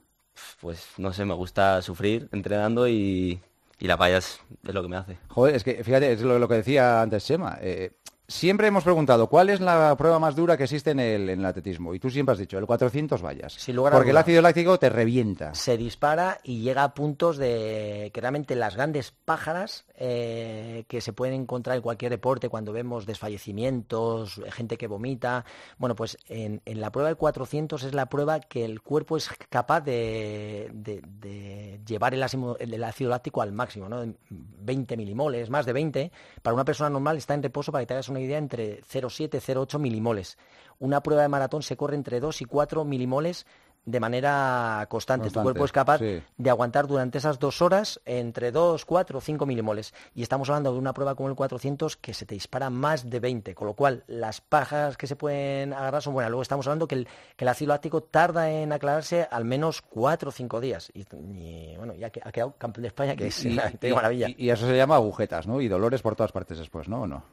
Pues 0.60 0.86
no 0.96 1.12
sé, 1.12 1.24
me 1.24 1.34
gusta 1.34 1.82
sufrir 1.82 2.28
entrenando 2.32 2.88
y, 2.88 3.40
y 3.78 3.86
las 3.86 3.98
vallas 3.98 4.40
es 4.66 4.74
lo 4.74 4.82
que 4.82 4.88
me 4.88 4.96
hace. 4.96 5.18
Joder, 5.28 5.54
es 5.54 5.64
que 5.64 5.82
fíjate, 5.84 6.12
es 6.12 6.22
lo, 6.22 6.38
lo 6.38 6.48
que 6.48 6.54
decía 6.54 7.02
antes 7.02 7.24
Chema. 7.26 7.58
eh, 7.60 7.92
siempre 8.30 8.68
hemos 8.68 8.84
preguntado 8.84 9.26
cuál 9.28 9.50
es 9.50 9.60
la 9.60 9.94
prueba 9.96 10.18
más 10.18 10.36
dura 10.36 10.56
que 10.56 10.64
existe 10.64 10.90
en 10.92 11.00
el, 11.00 11.28
en 11.28 11.40
el 11.40 11.46
atletismo. 11.46 11.92
Y 11.94 11.98
tú 11.98 12.08
siempre 12.10 12.32
has 12.32 12.38
dicho, 12.38 12.56
el 12.58 12.66
400 12.66 13.22
vallas. 13.22 13.54
Sin 13.54 13.76
lugar 13.76 13.92
a 13.92 13.96
Porque 13.96 14.10
el 14.10 14.16
ácido 14.16 14.40
láctico 14.40 14.78
te 14.78 14.88
revienta. 14.88 15.54
se 15.54 15.76
dispara 15.76 16.38
y 16.44 16.60
llega 16.60 16.84
a 16.84 16.94
puntos 16.94 17.36
de 17.36 18.10
que 18.14 18.20
realmente 18.20 18.54
las 18.54 18.76
grandes 18.76 19.10
pájaras 19.24 19.84
eh, 19.96 20.84
que 20.88 21.00
se 21.00 21.12
pueden 21.12 21.34
encontrar 21.34 21.76
en 21.76 21.82
cualquier 21.82 22.10
deporte 22.10 22.48
cuando 22.48 22.72
vemos 22.72 23.04
desfallecimientos, 23.06 24.40
gente 24.52 24.78
que 24.78 24.86
vomita, 24.86 25.44
bueno, 25.78 25.94
pues 25.94 26.16
en, 26.28 26.62
en 26.64 26.80
la 26.80 26.90
prueba 26.90 27.08
del 27.08 27.16
400 27.16 27.82
es 27.82 27.94
la 27.94 28.06
prueba 28.06 28.40
que 28.40 28.64
el 28.64 28.80
cuerpo 28.80 29.16
es 29.16 29.28
capaz 29.48 29.80
de, 29.82 30.70
de- 30.72 31.02
de 31.20 31.80
llevar 31.86 32.14
el 32.14 32.22
ácido, 32.22 32.56
el 32.58 32.82
ácido 32.84 33.10
láctico 33.10 33.42
al 33.42 33.52
máximo, 33.52 33.88
¿no? 33.88 34.04
20 34.30 34.96
milimoles, 34.96 35.50
más 35.50 35.66
de 35.66 35.72
20. 35.72 36.12
Para 36.42 36.54
una 36.54 36.64
persona 36.64 36.88
normal 36.90 37.16
está 37.18 37.34
en 37.34 37.42
reposo, 37.42 37.72
para 37.72 37.82
que 37.82 37.86
te 37.86 37.94
hagas 37.94 38.08
una 38.08 38.19
idea, 38.20 38.38
entre 38.38 38.82
0,7 38.82 39.36
y 39.36 39.52
0,8 39.54 39.78
milimoles. 39.78 40.38
Una 40.78 41.02
prueba 41.02 41.22
de 41.22 41.28
maratón 41.28 41.62
se 41.62 41.76
corre 41.76 41.96
entre 41.96 42.20
2 42.20 42.40
y 42.42 42.44
4 42.46 42.84
milimoles 42.84 43.46
de 43.86 43.98
manera 43.98 44.86
constante. 44.90 45.22
Tu 45.28 45.34
Constante, 45.34 45.44
cuerpo 45.44 45.64
es 45.64 45.72
capaz 45.72 45.98
sí. 45.98 46.22
de 46.36 46.50
aguantar 46.50 46.86
durante 46.86 47.16
esas 47.16 47.38
dos 47.38 47.62
horas 47.62 47.98
entre 48.04 48.52
2, 48.52 48.84
4, 48.84 49.20
5 49.22 49.46
milimoles. 49.46 49.94
Y 50.14 50.22
estamos 50.22 50.50
hablando 50.50 50.70
de 50.72 50.78
una 50.78 50.92
prueba 50.92 51.14
como 51.14 51.30
el 51.30 51.34
400 51.34 51.96
que 51.96 52.12
se 52.12 52.26
te 52.26 52.34
dispara 52.34 52.68
más 52.68 53.08
de 53.08 53.20
20, 53.20 53.54
con 53.54 53.66
lo 53.66 53.74
cual 53.74 54.04
las 54.06 54.42
pajas 54.42 54.98
que 54.98 55.06
se 55.06 55.16
pueden 55.16 55.72
agarrar 55.72 56.02
son 56.02 56.12
buenas. 56.12 56.30
Luego 56.30 56.42
estamos 56.42 56.66
hablando 56.66 56.86
que 56.86 56.94
el, 56.96 57.08
que 57.36 57.44
el 57.44 57.48
ácido 57.48 57.70
láctico 57.70 58.02
tarda 58.02 58.50
en 58.50 58.70
aclararse 58.72 59.26
al 59.30 59.46
menos 59.46 59.80
4 59.80 60.28
o 60.28 60.32
5 60.32 60.60
días. 60.60 60.92
Y, 60.94 61.06
y, 61.34 61.74
bueno, 61.78 61.94
ya 61.94 62.10
que 62.10 62.20
ha 62.22 62.30
quedado 62.32 62.54
campeón 62.58 62.82
de 62.82 62.88
España, 62.88 63.16
que 63.16 63.28
es 63.28 63.44
una 63.46 63.72
maravilla. 63.94 64.28
y- 64.28 64.36
y 64.46 64.50
eso 64.50 64.66
se 64.66 64.76
llama 64.76 64.96
agujetas, 64.96 65.46
¿no? 65.46 65.58
Y 65.60 65.68
dolores 65.68 66.02
por 66.02 66.16
todas 66.16 66.32
partes 66.32 66.58
después, 66.58 66.86
¿no? 66.86 67.02
¿O 67.02 67.06
no? 67.06 67.24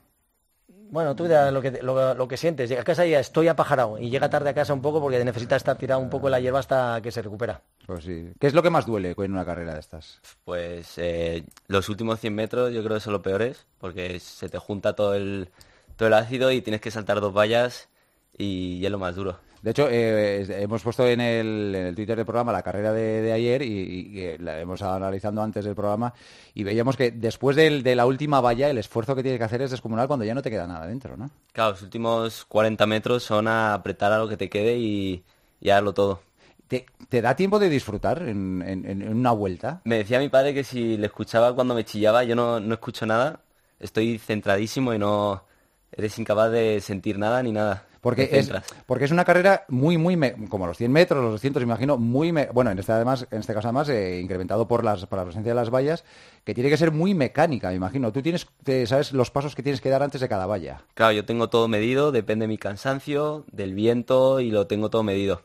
Bueno, 0.90 1.16
tú 1.16 1.28
ya 1.28 1.52
lo 1.52 1.62
que, 1.62 1.72
lo, 1.82 2.14
lo 2.14 2.28
que 2.28 2.38
sientes. 2.38 2.70
Llega 2.70 2.82
a 2.82 2.86
casa 2.86 3.06
y 3.06 3.12
ya 3.12 3.20
estoy 3.20 3.48
apajarado. 3.48 3.98
Y 3.98 4.10
llega 4.10 4.30
tarde 4.30 4.50
a 4.50 4.54
casa 4.54 4.74
un 4.74 4.82
poco 4.82 5.02
porque 5.02 5.24
necesita 5.24 5.56
estar 5.56 5.78
tirado 5.78 6.02
un 6.02 6.10
poco 6.10 6.28
en 6.28 6.32
la 6.32 6.40
hierba 6.40 6.60
hasta 6.60 7.02
que 7.02 7.12
se 7.12 7.22
recupera. 7.22 7.62
Pues 7.86 8.04
sí. 8.04 8.32
¿Qué 8.40 8.48
es 8.48 8.54
lo 8.54 8.64
que 8.64 8.70
más 8.70 8.86
duele 8.86 9.14
en 9.18 9.32
una 9.32 9.46
carrera 9.46 9.74
de 9.74 9.80
estas? 9.80 10.22
Pues 10.46 10.98
eh, 10.98 11.44
los 11.68 11.90
últimos 11.90 12.20
100 12.20 12.36
metros 12.36 12.74
yo 12.74 12.84
creo 12.84 12.98
que 12.98 13.02
son 13.02 13.14
los 13.14 13.22
peores, 13.22 13.66
porque 13.80 14.20
se 14.20 14.50
te 14.50 14.58
junta 14.60 14.94
todo 14.94 15.14
el, 15.14 15.50
todo 15.96 16.08
el 16.08 16.14
ácido 16.14 16.52
y 16.52 16.62
tienes 16.62 16.82
que 16.82 16.92
saltar 16.92 17.22
dos 17.22 17.34
vallas 17.34 17.90
y 18.38 18.84
es 18.86 18.92
lo 18.92 19.00
más 19.00 19.16
duro. 19.16 19.40
De 19.68 19.72
hecho, 19.72 19.90
eh, 19.92 20.62
hemos 20.64 20.82
puesto 20.82 21.06
en 21.06 21.20
el, 21.20 21.76
en 21.76 21.86
el 21.88 21.94
Twitter 21.96 22.16
del 22.16 22.26
programa 22.26 22.54
la 22.54 22.64
carrera 22.64 22.94
de, 22.94 23.22
de 23.22 23.34
ayer 23.34 23.62
y, 23.64 23.68
y, 23.68 24.38
la 24.38 24.62
hemos 24.62 24.82
analizando 24.82 25.42
antes 25.42 25.66
del 25.66 25.76
programa 25.76 26.14
y 26.54 26.64
veíamos 26.64 26.96
que 26.96 27.12
después 27.12 27.58
del- 27.58 27.84
de 27.84 27.94
la 27.94 28.06
última 28.06 28.40
valla 28.40 28.70
el 28.70 28.78
esfuerzo 28.78 29.14
que 29.14 29.24
tienes 29.24 29.40
que 29.40 29.44
hacer 29.44 29.62
es 29.62 29.72
descomunal 29.72 30.08
cuando 30.08 30.24
ya 30.24 30.34
no 30.34 30.42
te 30.42 30.50
queda 30.50 30.68
nada 30.68 30.88
dentro, 30.88 31.18
¿no? 31.18 31.30
Claro, 31.52 31.72
los 31.72 31.82
últimos 31.82 32.46
40 32.46 32.86
metros 32.86 33.24
son 33.24 33.50
a 33.50 33.74
apretar 33.74 34.14
a 34.14 34.20
lo 34.20 34.30
que 34.30 34.38
te 34.38 34.50
quede 34.50 34.78
y, 34.78 35.22
y 35.60 35.70
a 35.70 35.74
darlo 35.74 35.94
todo. 35.94 36.22
¿Te, 36.70 36.86
te 37.10 37.22
da 37.22 37.36
tiempo 37.36 37.60
de 37.60 37.68
disfrutar 37.68 38.22
en, 38.22 38.64
en- 38.66 38.86
en 38.90 39.10
una 39.18 39.32
vuelta? 39.34 39.82
Me 39.84 39.98
decía 39.98 40.18
mi 40.20 40.30
padre 40.30 40.54
que 40.54 40.64
si 40.64 40.96
le 40.96 41.08
escuchaba 41.08 41.54
cuando 41.54 41.76
me 41.76 41.84
chillaba, 41.84 42.24
yo 42.24 42.38
no, 42.38 42.62
no 42.62 42.74
escucho 42.74 43.06
nada, 43.06 43.42
estoy 43.82 44.18
centradísimo 44.18 44.94
y 44.94 44.98
no 45.00 45.44
eres 45.92 46.18
incapaz 46.20 46.52
de 46.52 46.80
sentir 46.80 47.20
nada 47.20 47.44
ni 47.44 47.52
nada. 47.52 47.84
Porque 48.02 48.30
es, 48.40 48.48
porque 48.86 49.06
es 49.06 49.12
una 49.12 49.26
carrera 49.26 49.66
muy, 49.68 49.98
muy, 49.98 50.16
me- 50.16 50.34
como 50.50 50.68
los 50.68 50.78
100 50.78 50.92
metros, 50.92 51.22
los 51.24 51.32
200, 51.34 51.62
imagino, 51.64 51.98
muy, 51.98 52.32
me- 52.32 52.48
bueno, 52.48 52.72
en 52.72 52.80
este 52.80 52.92
además, 52.92 53.28
en 53.32 53.40
este 53.40 53.54
caso 53.54 53.68
además, 53.68 53.90
eh, 53.90 54.20
incrementado 54.22 54.68
por, 54.68 54.84
las, 54.84 55.06
por 55.08 55.18
la 55.20 55.26
presencia 55.26 55.52
de 55.52 55.56
las 55.56 55.70
vallas, 55.70 56.04
que 56.44 56.54
tiene 56.54 56.70
que 56.70 56.78
ser 56.78 56.92
muy 56.92 57.14
mecánica, 57.14 57.70
me 57.70 57.76
imagino. 57.76 58.12
Tú 58.12 58.22
tienes, 58.22 58.48
te- 58.64 58.86
sabes 58.88 59.12
los 59.14 59.32
pasos 59.32 59.56
que 59.56 59.64
tienes 59.64 59.82
que 59.82 59.90
dar 59.90 60.04
antes 60.04 60.22
de 60.22 60.30
cada 60.30 60.46
valla. 60.46 60.84
Claro, 60.94 61.14
yo 61.14 61.26
tengo 61.26 61.50
todo 61.50 61.68
medido, 61.68 62.12
depende 62.12 62.44
de 62.44 62.48
mi 62.50 62.58
cansancio, 62.58 63.46
del 63.52 63.74
viento 63.74 64.40
y 64.40 64.52
lo 64.52 64.68
tengo 64.68 64.90
todo 64.90 65.04
medido. 65.04 65.42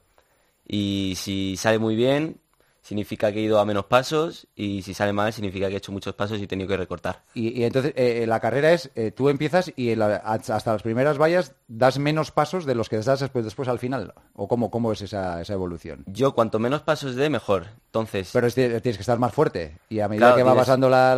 Y 0.66 1.14
si 1.16 1.56
sale 1.56 1.78
muy 1.78 1.96
bien, 1.96 2.38
significa 2.82 3.30
que 3.32 3.38
he 3.38 3.42
ido 3.42 3.60
a 3.60 3.64
menos 3.64 3.84
pasos 3.86 4.48
y 4.56 4.82
si 4.82 4.92
sale 4.92 5.12
mal, 5.12 5.32
significa 5.32 5.68
que 5.68 5.74
he 5.74 5.78
hecho 5.78 5.92
muchos 5.92 6.14
pasos 6.14 6.38
y 6.40 6.42
he 6.42 6.46
tenido 6.48 6.68
que 6.68 6.76
recortar. 6.76 7.22
Y, 7.32 7.58
y 7.60 7.64
entonces 7.64 7.92
eh, 7.96 8.24
la 8.26 8.40
carrera 8.40 8.72
es, 8.72 8.90
eh, 8.96 9.12
tú 9.12 9.28
empiezas 9.28 9.72
y 9.76 9.94
la- 9.94 10.16
hasta 10.16 10.72
las 10.72 10.82
primeras 10.82 11.16
vallas 11.16 11.54
das 11.68 11.98
menos 11.98 12.32
pasos 12.32 12.66
de 12.66 12.74
los 12.74 12.88
que 12.88 12.96
das 12.98 13.20
después, 13.20 13.44
después 13.44 13.68
al 13.68 13.78
final. 13.78 14.12
¿O 14.34 14.48
cómo, 14.48 14.70
cómo 14.70 14.90
es 14.92 15.00
esa, 15.00 15.40
esa 15.40 15.52
evolución? 15.52 16.02
Yo 16.06 16.34
cuanto 16.34 16.58
menos 16.58 16.82
pasos 16.82 17.14
dé, 17.14 17.30
mejor. 17.30 17.66
Entonces, 17.86 18.30
Pero 18.32 18.46
es- 18.48 18.54
tienes 18.54 18.80
que 18.82 18.90
estar 18.90 19.18
más 19.18 19.32
fuerte. 19.32 19.78
Y 19.88 20.00
a 20.00 20.08
medida 20.08 20.26
Claro, 20.26 20.36
que 20.36 20.42
va 20.42 20.50
tienes- 20.52 20.66
pasando 20.66 20.88
la, 20.90 21.14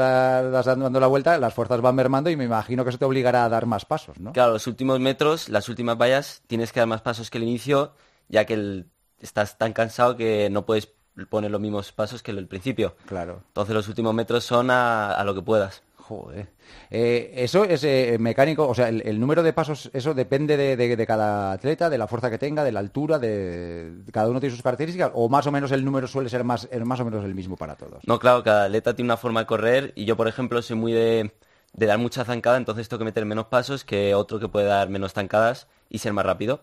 dando 0.62 0.84
dando 0.84 1.00
la 1.00 1.06
vuelta, 1.06 1.38
las 1.38 1.54
fuerzas 1.54 1.80
van 1.80 1.94
mermando 1.94 2.28
y 2.30 2.36
me 2.36 2.44
imagino 2.44 2.84
que 2.84 2.90
eso 2.90 2.98
te 2.98 3.04
obligará 3.06 3.44
a 3.44 3.48
dar 3.48 3.64
más 3.66 3.84
pasos, 3.86 4.20
¿no? 4.20 4.32
claro, 4.32 4.52
los 4.52 4.66
últimos 4.66 5.00
metros, 5.00 5.48
las 5.48 5.68
últimas 5.68 5.96
vallas, 5.96 6.42
tienes 6.46 6.72
que 6.72 6.80
dar 6.80 6.88
más 6.88 7.00
pasos 7.00 7.30
que 7.30 7.38
el 7.38 7.44
inicio, 7.44 7.94
ya 8.28 8.44
que 8.44 8.54
el- 8.54 8.90
estás 9.20 9.56
tan 9.56 9.72
cansado 9.72 10.16
que 10.16 10.50
no 10.50 10.66
puedes 10.66 10.92
poner 11.30 11.50
los 11.50 11.60
mismos 11.60 11.92
pasos 11.92 12.22
que 12.22 12.30
el 12.32 12.46
principio. 12.46 12.96
Claro. 13.06 13.42
Entonces 13.48 13.74
los 13.74 13.88
últimos 13.88 14.14
metros 14.14 14.44
son 14.44 14.70
a, 14.70 15.12
a 15.14 15.24
lo 15.24 15.34
que 15.34 15.42
puedas. 15.42 15.82
Joder. 15.96 16.48
Eh, 16.90 17.32
eso 17.36 17.64
es 17.64 17.82
eh, 17.82 18.18
mecánico, 18.20 18.68
o 18.68 18.74
sea, 18.74 18.90
el, 18.90 19.00
el 19.06 19.18
número 19.18 19.42
de 19.42 19.54
pasos, 19.54 19.88
eso 19.94 20.12
depende 20.12 20.58
de, 20.58 20.76
de- 20.76 20.96
de 20.96 21.06
cada 21.06 21.52
atleta, 21.52 21.88
de 21.88 21.96
la 21.96 22.06
fuerza 22.06 22.28
que 22.28 22.36
tenga, 22.36 22.62
de 22.62 22.72
la 22.72 22.80
altura, 22.80 23.18
de, 23.18 23.90
de- 23.90 24.12
cada 24.12 24.28
uno 24.28 24.38
tiene 24.38 24.54
sus 24.54 24.62
características, 24.62 25.12
o 25.14 25.30
más 25.30 25.46
o 25.46 25.50
menos 25.52 25.72
el 25.72 25.82
número 25.82 26.06
suele 26.06 26.28
ser 26.28 26.44
más, 26.44 26.68
más 26.84 27.00
o 27.00 27.06
menos 27.06 27.24
el 27.24 27.34
mismo 27.34 27.56
para 27.56 27.74
todos. 27.76 28.06
No, 28.06 28.18
claro, 28.18 28.42
cada 28.42 28.64
atleta 28.66 28.94
tiene 28.94 29.06
una 29.06 29.16
forma 29.16 29.40
de 29.40 29.46
correr 29.46 29.92
y 29.96 30.04
yo, 30.04 30.14
por 30.14 30.28
ejemplo, 30.28 30.60
soy 30.60 30.76
muy 30.76 30.92
de, 30.92 31.32
de 31.72 31.86
dar 31.86 31.96
mucha 31.96 32.22
zancada, 32.26 32.58
entonces 32.58 32.86
tengo 32.86 32.98
que 32.98 33.06
meter 33.06 33.24
menos 33.24 33.46
pasos 33.46 33.82
que 33.82 34.14
otro 34.14 34.38
que 34.38 34.48
puede 34.48 34.66
dar 34.66 34.90
menos 34.90 35.14
zancadas 35.14 35.68
y 35.88 36.00
ser 36.00 36.12
más 36.12 36.26
rápido. 36.26 36.60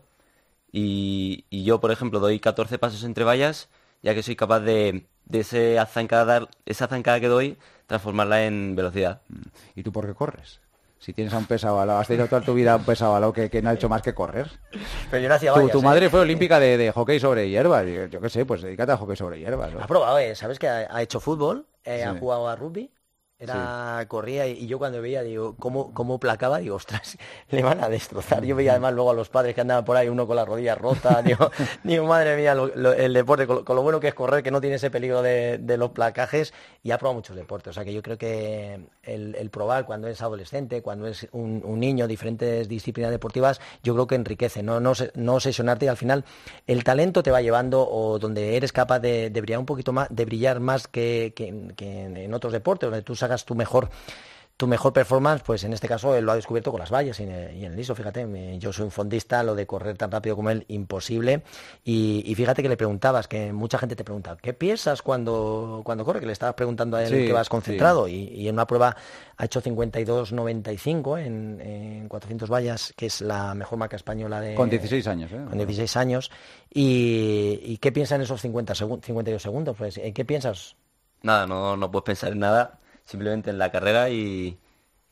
Y, 0.72 1.46
y 1.50 1.64
yo, 1.64 1.80
por 1.80 1.92
ejemplo, 1.92 2.20
doy 2.20 2.40
14 2.40 2.78
pasos 2.78 3.04
entre 3.04 3.24
vallas, 3.24 3.70
ya 4.02 4.14
que 4.14 4.24
soy 4.24 4.36
capaz 4.36 4.60
de, 4.62 5.06
de 5.26 5.40
ese 5.40 5.78
zancada, 5.88 6.48
esa 6.66 6.88
zancada 6.88 7.20
que 7.20 7.28
doy, 7.28 7.58
transformarla 7.88 8.46
en 8.46 8.76
velocidad. 8.76 9.22
¿Y 9.76 9.84
tú 9.84 9.92
por 9.92 10.06
qué 10.08 10.14
corres? 10.14 10.60
Si 11.00 11.14
tienes 11.14 11.34
a 11.34 11.40
un 11.40 11.46
pesado 11.48 11.82
al 11.82 11.88
lado, 11.88 12.00
has 12.00 12.08
tenido 12.08 12.28
toda 12.28 12.42
tu 12.42 12.54
vida 12.54 12.74
a 12.74 12.76
un 12.76 12.84
pesado 12.84 13.16
al 13.16 13.22
lado 13.22 13.34
que, 13.34 13.50
que 13.50 13.60
no 13.64 13.72
ha 13.72 13.74
hecho 13.74 13.90
más 13.90 14.04
que 14.04 14.14
correr. 14.14 14.52
Pero 15.10 15.24
yo 15.24 15.30
no 15.30 15.34
hacía 15.36 15.52
Tu, 15.52 15.60
vallas, 15.60 15.72
tu 15.72 15.80
¿eh? 15.80 15.84
madre 15.84 16.10
fue 16.12 16.20
olímpica 16.20 16.60
de, 16.60 16.78
de 16.78 16.92
hockey 16.92 17.20
sobre 17.20 17.50
hierba. 17.50 17.82
Digo, 17.82 18.06
Yo 18.06 18.22
qué 18.22 18.30
sé, 18.30 18.46
pues 18.46 18.62
dedícate 18.62 18.92
a 18.92 18.98
hockey 18.98 19.16
sobre 19.16 19.40
hierba. 19.40 19.68
¿no? 19.68 19.82
Ha 19.82 19.88
probado, 19.88 20.20
eh, 20.20 20.36
¿sabes 20.36 20.60
que 20.60 20.68
ha, 20.68 20.88
ha 20.96 21.02
hecho 21.02 21.20
fútbol? 21.20 21.66
Eh, 21.84 22.04
Ha 22.04 22.14
jugado 22.20 22.48
a 22.48 22.56
rugby. 22.56 22.92
Era, 23.42 24.06
corría 24.08 24.46
y, 24.48 24.68
yo 24.68 24.78
cuando 24.78 25.02
veía, 25.02 25.24
digo, 25.24 25.56
cómo, 25.58 25.94
cómo 25.94 26.20
placaba, 26.20 26.60
digo, 26.60 26.76
ostras, 26.76 27.18
le 27.50 27.64
van 27.64 27.84
a 27.84 27.90
destrozar. 27.90 28.44
Yo 28.46 28.56
veía 28.56 28.72
además 28.72 28.94
luego 28.94 29.10
a 29.10 29.14
los 29.16 29.30
padres 29.30 29.56
que 29.56 29.62
andaban 29.62 29.84
por 29.84 29.98
ahí, 29.98 30.08
uno 30.10 30.28
con 30.28 30.36
las 30.36 30.48
rodillas 30.48 30.78
rotas, 30.78 31.24
digo, 31.26 31.50
digo, 31.84 32.06
madre 32.06 32.38
mía, 32.38 32.54
lo- 32.54 32.68
lo- 32.76 32.94
el 32.94 33.14
deporte, 33.14 33.48
con, 33.48 33.56
lo- 33.58 33.66
con 33.66 33.76
lo 33.76 33.82
bueno 33.82 34.00
que 34.00 34.10
es 34.10 34.14
correr, 34.14 34.44
que 34.44 34.52
no 34.52 34.62
tiene 34.62 34.76
ese 34.76 34.92
peligro 34.92 35.22
de, 35.24 35.58
de 35.58 35.78
los 35.78 35.90
placajes, 35.90 36.54
y 36.84 36.92
ha 36.92 36.98
probado 37.00 37.16
muchos 37.16 37.36
deportes. 37.36 37.72
O 37.72 37.74
sea 37.74 37.84
que 37.84 37.94
yo 37.94 38.04
creo 38.04 38.18
que 38.20 38.80
el, 39.04 39.36
el 39.36 39.50
probar 39.50 39.86
cuando 39.88 40.08
es 40.08 40.22
adolescente, 40.22 40.84
cuando 40.84 41.08
es 41.08 41.28
un, 41.32 41.64
un 41.66 41.80
niño, 41.80 42.08
diferentes 42.08 42.68
disciplinas 42.70 43.10
deportivas, 43.10 43.60
yo 43.82 43.94
creo 43.96 44.06
que 44.06 44.16
enriquece, 44.16 44.62
no, 44.62 44.80
no, 44.80 44.94
no 45.16 45.34
obsesionarte 45.36 45.86
y 45.86 45.90
al 45.90 45.98
final 45.98 46.26
el 46.68 46.84
talento 46.84 47.24
te 47.24 47.32
va 47.32 47.42
llevando 47.42 47.88
o 47.90 48.20
donde 48.20 48.56
eres 48.56 48.72
capaz 48.72 49.00
de, 49.00 49.30
de 49.32 49.42
brillar 49.42 49.60
un 49.60 49.66
poquito 49.66 49.94
más, 49.94 50.08
de 50.12 50.26
brillar 50.26 50.60
más 50.60 50.88
que, 50.88 51.34
que 51.36 51.48
en- 51.48 51.72
que 51.72 52.04
en 52.04 52.34
otros 52.36 52.54
deportes, 52.54 52.90
donde 52.90 53.02
tú 53.04 53.16
sacas 53.16 53.31
tu 53.46 53.56
mejor 53.56 53.90
tu 54.58 54.68
mejor 54.68 54.94
performance, 54.94 55.42
pues 55.44 55.64
en 55.64 55.74
este 55.74 55.88
caso 55.88 56.14
él 56.16 56.24
lo 56.24 56.34
ha 56.34 56.36
descubierto 56.36 56.70
con 56.70 56.80
las 56.80 56.92
vallas 56.92 57.20
y 57.20 57.24
en 57.24 57.32
el, 57.32 57.56
y 57.58 57.66
en 57.66 57.72
el 57.72 57.78
liso, 57.78 57.96
fíjate, 57.96 58.28
me- 58.28 58.60
yo 58.60 58.72
soy 58.72 58.86
un 58.86 58.92
fondista, 58.92 59.42
lo 59.42 59.56
de 59.56 59.66
correr 59.66 59.98
tan 59.98 60.12
rápido 60.12 60.36
como 60.36 60.52
él, 60.52 60.66
imposible. 60.68 61.42
Y, 61.84 62.22
y 62.28 62.36
fíjate 62.36 62.62
que 62.62 62.70
le 62.70 62.78
preguntabas, 62.78 63.28
que 63.28 63.52
mucha 63.54 63.80
gente 63.80 63.96
te 63.96 64.04
pregunta, 64.04 64.38
¿qué 64.40 64.54
piensas 64.54 65.02
cuando, 65.02 65.82
cuando 65.84 66.06
corre? 66.06 66.20
Que 66.20 66.28
le 66.28 66.34
estabas 66.34 66.54
preguntando 66.54 66.96
a 66.98 67.02
él 67.04 67.10
Sí, 67.10 67.26
que 67.26 67.34
vas 67.34 67.48
sí. 67.48 67.50
concentrado. 67.50 68.08
Y, 68.08 68.14
y 68.36 68.48
en 68.50 68.54
una 68.54 68.68
prueba 68.68 68.96
ha 69.36 69.46
hecho 69.46 69.64
52.95 69.64 71.18
en, 71.26 71.60
en 71.62 72.08
400 72.08 72.48
vallas, 72.52 72.94
que 72.96 73.08
es 73.08 73.22
la 73.22 73.56
mejor 73.56 73.80
marca 73.80 73.96
española 73.96 74.40
de... 74.42 74.54
Con 74.54 74.70
16 74.70 75.08
años, 75.08 75.32
¿eh? 75.32 75.40
Con 75.50 75.58
16 75.58 75.98
años. 75.98 76.30
¿Y, 76.72 77.60
y 77.64 77.78
qué 77.78 77.92
piensas 77.92 78.18
en 78.18 78.22
esos 78.22 78.40
50 78.42 78.74
segun- 78.76 79.02
52 79.04 79.42
segundos? 79.42 79.76
Pues, 79.76 79.98
¿en 79.98 80.14
¿Qué 80.14 80.24
piensas? 80.24 80.76
Nada, 81.24 81.46
no, 81.48 81.78
no 81.78 81.92
puedes 81.92 82.04
pensar 82.06 82.32
en 82.32 82.40
nada, 82.40 82.80
simplemente 83.06 83.50
en 83.50 83.58
la 83.58 83.72
carrera 83.72 84.10
y, 84.10 84.58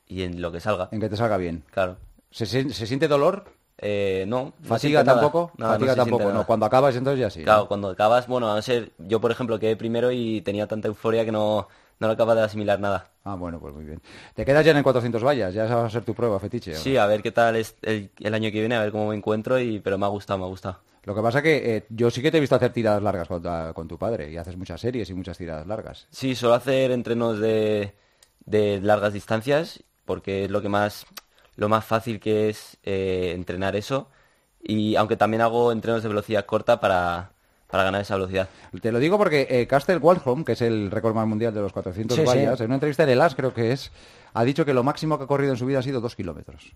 y 0.08 0.24
en 0.24 0.42
lo 0.42 0.52
que 0.52 0.60
salga. 0.60 0.90
En 0.92 1.00
que 1.00 1.10
te 1.10 1.18
salga 1.18 1.38
bien. 1.38 1.64
Claro. 1.72 1.98
¿Se, 2.32 2.46
se 2.46 2.88
siente 2.88 3.08
dolor? 3.08 3.46
Eh, 3.82 4.26
no. 4.28 4.54
¿Fatiga 4.62 5.04
tampoco? 5.04 5.52
Nada, 5.58 5.74
no 5.74 5.80
Fatiga 5.80 5.96
tampoco, 5.96 6.32
no. 6.32 6.46
Cuando 6.46 6.66
acabas 6.66 6.96
entonces 6.96 7.20
ya 7.20 7.30
sí. 7.30 7.40
¿no? 7.40 7.46
Claro, 7.46 7.68
cuando 7.68 7.90
acabas, 7.90 8.28
bueno, 8.28 8.52
a 8.52 8.56
no 8.56 8.62
ser, 8.62 8.92
yo 8.98 9.22
por 9.22 9.32
ejemplo 9.32 9.60
quedé 9.60 9.76
primero 9.76 10.12
y 10.12 10.42
tenía 10.42 10.68
tanta 10.68 10.90
euforia 10.90 11.24
que 11.24 11.32
no, 11.32 11.68
no 12.00 12.08
era 12.08 12.18
capaz 12.18 12.36
de 12.36 12.42
asimilar 12.42 12.80
nada. 12.80 13.12
Ah, 13.24 13.36
bueno, 13.36 13.60
pues 13.60 13.74
muy 13.74 13.86
bien. 13.86 14.02
¿Te 14.36 14.44
quedas 14.46 14.66
ya 14.66 14.72
en 14.72 14.78
el 14.78 14.84
400 14.84 15.24
vallas? 15.24 15.54
¿Ya 15.54 15.66
esa 15.66 15.76
va 15.76 15.86
a 15.86 15.90
ser 15.90 16.04
tu 16.04 16.14
prueba, 16.14 16.40
fetiche? 16.40 16.76
Sí, 16.76 16.98
a 16.98 17.06
ver 17.06 17.22
qué 17.22 17.32
tal 17.32 17.56
es 17.56 17.76
el, 17.82 18.10
el 18.20 18.34
año 18.34 18.52
que 18.52 18.60
viene, 18.60 18.76
a 18.76 18.82
ver 18.82 18.92
cómo 18.92 19.08
me 19.08 19.16
encuentro, 19.16 19.60
y, 19.60 19.80
pero 19.80 19.98
me 19.98 20.06
ha 20.06 20.10
gustado, 20.10 20.40
me 20.40 20.46
ha 20.46 20.50
gustado. 20.50 20.80
Lo 21.04 21.16
que 21.16 21.22
pasa 21.22 21.42
que 21.42 21.78
eh, 21.78 21.86
yo 21.90 22.12
sí 22.12 22.22
que 22.22 22.30
te 22.32 22.38
he 22.38 22.42
visto 22.42 22.56
hacer 22.56 22.72
tiradas 22.74 23.02
largas 23.02 23.28
con, 23.28 23.88
tu 23.88 23.98
padre 23.98 24.30
y 24.32 24.38
haces 24.38 24.58
muchas 24.58 24.82
series 24.82 25.10
y 25.10 25.14
muchas 25.14 25.38
tiradas 25.38 25.66
largas. 25.66 26.08
Sí, 26.12 26.36
suelo 26.36 26.56
hacer 26.56 26.92
entrenos 26.92 27.40
de, 27.40 27.94
de 28.46 28.80
largas 28.82 29.14
distancias 29.14 29.84
porque 30.06 30.46
es 30.46 30.52
lo 30.52 30.62
que 30.62 30.70
más, 30.70 31.06
lo 31.56 31.70
más 31.70 31.86
fácil 31.86 32.20
que 32.20 32.50
es 32.50 32.78
eh, 32.84 33.32
entrenar 33.36 33.76
eso. 33.76 34.10
Y 34.62 34.96
aunque 34.98 35.16
también 35.16 35.42
hago 35.42 35.72
entrenos 35.72 36.04
de 36.04 36.10
velocidad 36.10 36.46
corta 36.46 36.80
para, 36.82 37.32
para 37.68 37.84
ganar 37.84 38.02
esa 38.02 38.16
velocidad. 38.16 38.50
Te 38.82 38.92
lo 38.92 39.00
digo 39.00 39.18
porque 39.18 39.48
eh, 39.50 39.68
Castle 39.68 39.98
Waldholm, 39.98 40.44
que 40.44 40.52
es 40.52 40.62
el 40.62 40.92
récord 40.92 41.16
más 41.16 41.28
mundial 41.28 41.54
de 41.54 41.62
los 41.62 41.72
400 41.72 42.16
Sí, 42.18 42.22
sí. 42.24 42.28
vallas, 42.28 42.60
en 42.60 42.66
una 42.66 42.76
entrevista 42.76 43.04
en 43.04 43.10
el 43.10 43.22
AS 43.22 43.36
creo 43.36 43.54
que 43.54 43.72
es, 43.72 43.92
ha 44.34 44.44
dicho 44.44 44.66
que 44.66 44.74
lo 44.74 44.84
máximo 44.84 45.18
que 45.18 45.24
ha 45.24 45.28
corrido 45.28 45.54
en 45.54 45.58
su 45.58 45.66
vida 45.66 45.80
ha 45.80 45.84
sido 45.84 46.02
dos 46.02 46.16
kilómetros. 46.16 46.74